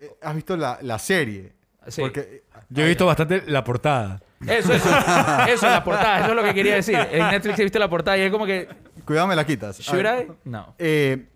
[0.00, 1.52] Eh, ¿Has visto la, la serie?
[1.88, 2.00] Sí.
[2.00, 4.20] Porque Yo he visto bastante la portada.
[4.46, 4.88] Eso, eso.
[4.88, 6.20] eso es la portada.
[6.20, 6.94] Eso es lo que quería decir.
[7.10, 8.68] En Netflix he visto la portada y es como que...
[9.04, 9.80] Cuidado, me la quitas.
[9.80, 10.04] A ¿Should.
[10.06, 10.32] I?
[10.44, 10.74] No.
[10.78, 11.28] Eh,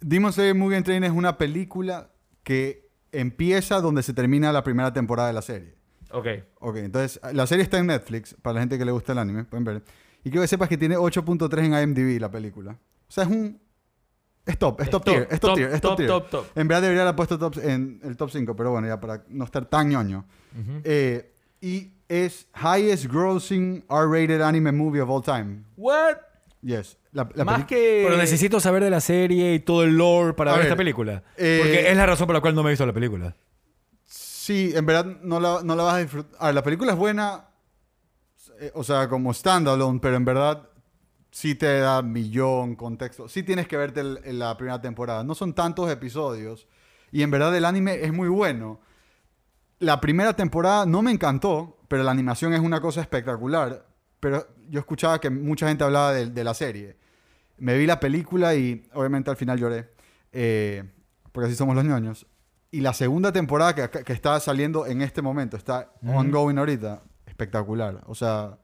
[0.00, 2.10] Demon Slayer Mugen Train es una película
[2.42, 5.77] que empieza donde se termina la primera temporada de la serie.
[6.10, 6.26] Ok.
[6.60, 9.44] Ok, entonces la serie está en Netflix, para la gente que le gusta el anime,
[9.44, 9.82] pueden ver.
[10.24, 12.72] Y quiero que sepas que tiene 8.3 en IMDb la película.
[12.72, 13.60] O sea, es un...
[14.46, 16.08] Es top, es top tier, es top tier, es top tier.
[16.08, 16.46] top, top.
[16.54, 19.44] En verdad debería haber puesto top, en el top 5, pero bueno, ya para no
[19.44, 20.24] estar tan ñoño.
[20.58, 20.80] Ujú.
[20.84, 25.64] Eh, y es highest grossing R-rated anime movie of all time.
[25.76, 26.16] What?
[26.62, 26.96] Yes.
[27.12, 28.04] La, la Más que...
[28.06, 31.22] Pero necesito saber de la serie y todo el lore para ver, ver, esta película.
[31.36, 33.36] eh, Porque es la razón por la cual no me he visto la película.
[34.48, 36.32] Sí, en verdad no la, no la vas a disfrutar.
[36.40, 37.48] A ver, la película es buena,
[38.60, 40.68] eh, o sea, como standalone, pero en verdad
[41.30, 43.28] sí te da millón contexto.
[43.28, 45.22] Sí tienes que verte el- en la primera temporada.
[45.24, 46.66] No son tantos episodios,
[47.10, 48.80] Y en verdad el anime es muy bueno.
[49.80, 53.86] La primera temporada no me encantó, pero la animación es una cosa espectacular.
[54.20, 56.96] Pero yo escuchaba que mucha gente hablaba de, de la serie.
[57.58, 59.90] Me vi la película y obviamente al final lloré.
[60.32, 60.84] eh,
[61.32, 62.26] porque así somos los ñoños.
[62.70, 68.02] Y la segunda temporada que, que está saliendo en este momento, está ongoing ahorita, espectacular.
[68.06, 68.58] O sea,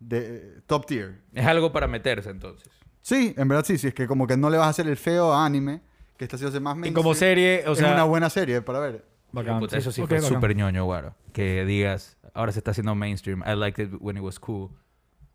[0.00, 1.20] de, top tier.
[1.32, 2.68] Es algo para meterse entonces.
[3.00, 3.88] Sí, en verdad sí, sí.
[3.88, 5.82] Es que como que no le vas a hacer el feo a anime,
[6.16, 6.94] que está haciéndose más Y mainstream.
[7.02, 7.92] como serie, o es sea...
[7.92, 9.04] una buena serie para ver.
[9.32, 9.60] bacán.
[9.60, 11.14] Puta, eso sí Ok, fue súper ñoño, guaro.
[11.32, 13.42] Que digas, ahora se está haciendo mainstream.
[13.46, 14.70] I liked it when it was cool.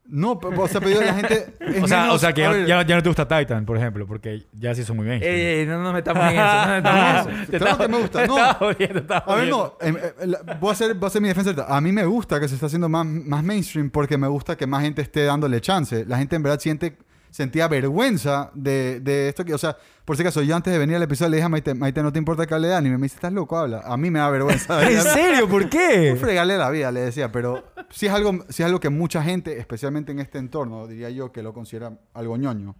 [0.05, 1.55] No, pero, o sea, pero la gente...
[1.61, 3.27] es O sea, menos- o sea, que a ya, ver, ya- ya no te gusta
[3.27, 5.23] Titan, por ejemplo, porque ya sí son muy bien.
[5.23, 6.43] Ey, ey, no nos metamos en eso.
[6.43, 7.51] No nos metamos en eso.
[7.51, 8.37] Te Claro que me gusta, te no.
[9.25, 11.51] A ver, no, em, la- voy, a hacer, voy a hacer mi defensa.
[11.51, 11.73] ahorita.
[11.75, 14.67] A mí me gusta que se está haciendo más, más mainstream porque me gusta que
[14.67, 16.05] más gente esté dándole chance.
[16.05, 16.97] La gente en verdad siente,
[17.33, 19.43] sentía vergüenza de, de esto.
[19.43, 19.75] que O sea,
[20.05, 22.13] por si acaso, yo antes de venir al episodio le dije a Maite, Maite, no
[22.13, 22.97] te importa que hable de anime.
[22.99, 23.81] Me dice, estás loco, habla.
[23.85, 24.87] A mí me da vergüenza.
[24.89, 25.49] ¿En serio?
[25.49, 26.15] ¿Por qué?
[26.19, 29.57] Fregarle la vida, le decía, pero sí es, algo, sí es algo que mucha gente,
[29.59, 32.75] especialmente en este entorno, diría yo, que lo considera algo ñoño.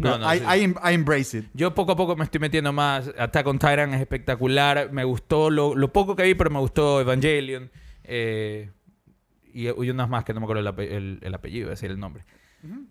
[0.00, 0.44] Pero No, no, I, sí.
[0.44, 1.44] I em- I embrace it.
[1.54, 3.10] Yo poco a poco me estoy metiendo más.
[3.16, 4.90] Attack on Titan es espectacular.
[4.92, 7.70] Me gustó lo, lo poco que vi, pero me gustó Evangelion.
[8.04, 8.70] Eh,
[9.54, 11.90] y, y unas más que no me acuerdo el, ape- el- el apellido, es decir,
[11.90, 12.24] el nombre.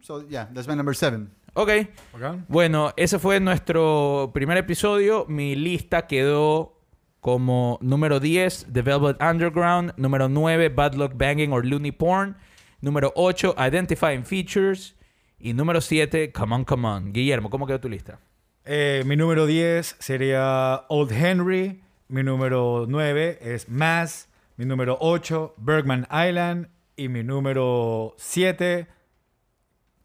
[0.01, 1.31] So, yeah, that's my number seven.
[1.53, 1.69] Ok.
[2.13, 2.45] Bacán.
[2.47, 5.25] Bueno, ese fue nuestro primer episodio.
[5.27, 6.75] Mi lista quedó
[7.21, 9.93] como número 10, The Velvet Underground.
[9.97, 12.37] Número 9, Bad Luck Banging or Looney Porn.
[12.81, 14.95] Número 8, Identifying Features.
[15.39, 17.13] Y número 7, Come On, Come On.
[17.13, 18.19] Guillermo, ¿cómo quedó tu lista?
[18.63, 21.81] Eh, mi número 10 sería Old Henry.
[22.09, 24.27] Mi número 9 es Mass.
[24.57, 26.67] Mi número 8, Bergman Island.
[26.95, 28.87] Y mi número 7,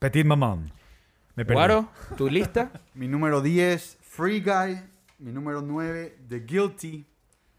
[0.01, 0.72] Petit Maman.
[1.36, 1.57] Me perdí.
[1.57, 2.72] Guaro, ¿tu lista?
[2.94, 4.80] Mi número 10, Free Guy.
[5.18, 7.05] Mi número 9, The Guilty.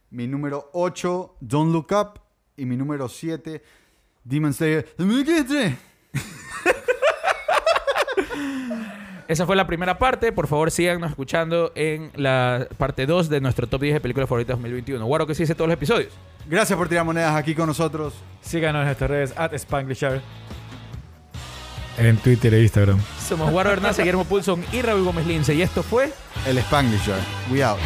[0.10, 2.20] Mi número 8, Don't Look Up.
[2.58, 3.62] Y mi número 7,
[4.24, 4.88] Demon Slayer.
[9.28, 10.32] Esa fue la primera parte.
[10.32, 14.56] Por favor, síganos escuchando en la parte 2 de nuestro top 10 de películas favoritas
[14.56, 15.06] 2021.
[15.06, 16.12] Guaro, que sí hice todos los episodios.
[16.48, 18.16] Gracias por tirar monedas aquí con nosotros.
[18.42, 20.22] Síganos en nuestras redes at Spanglishar.
[22.02, 23.00] En Twitter e Instagram.
[23.28, 25.54] Somos Guaro Hernández, Guillermo Pulson y Raúl Gómez Lince.
[25.54, 26.12] Y esto fue...
[26.48, 27.10] El Spanglish.
[27.52, 27.78] We out.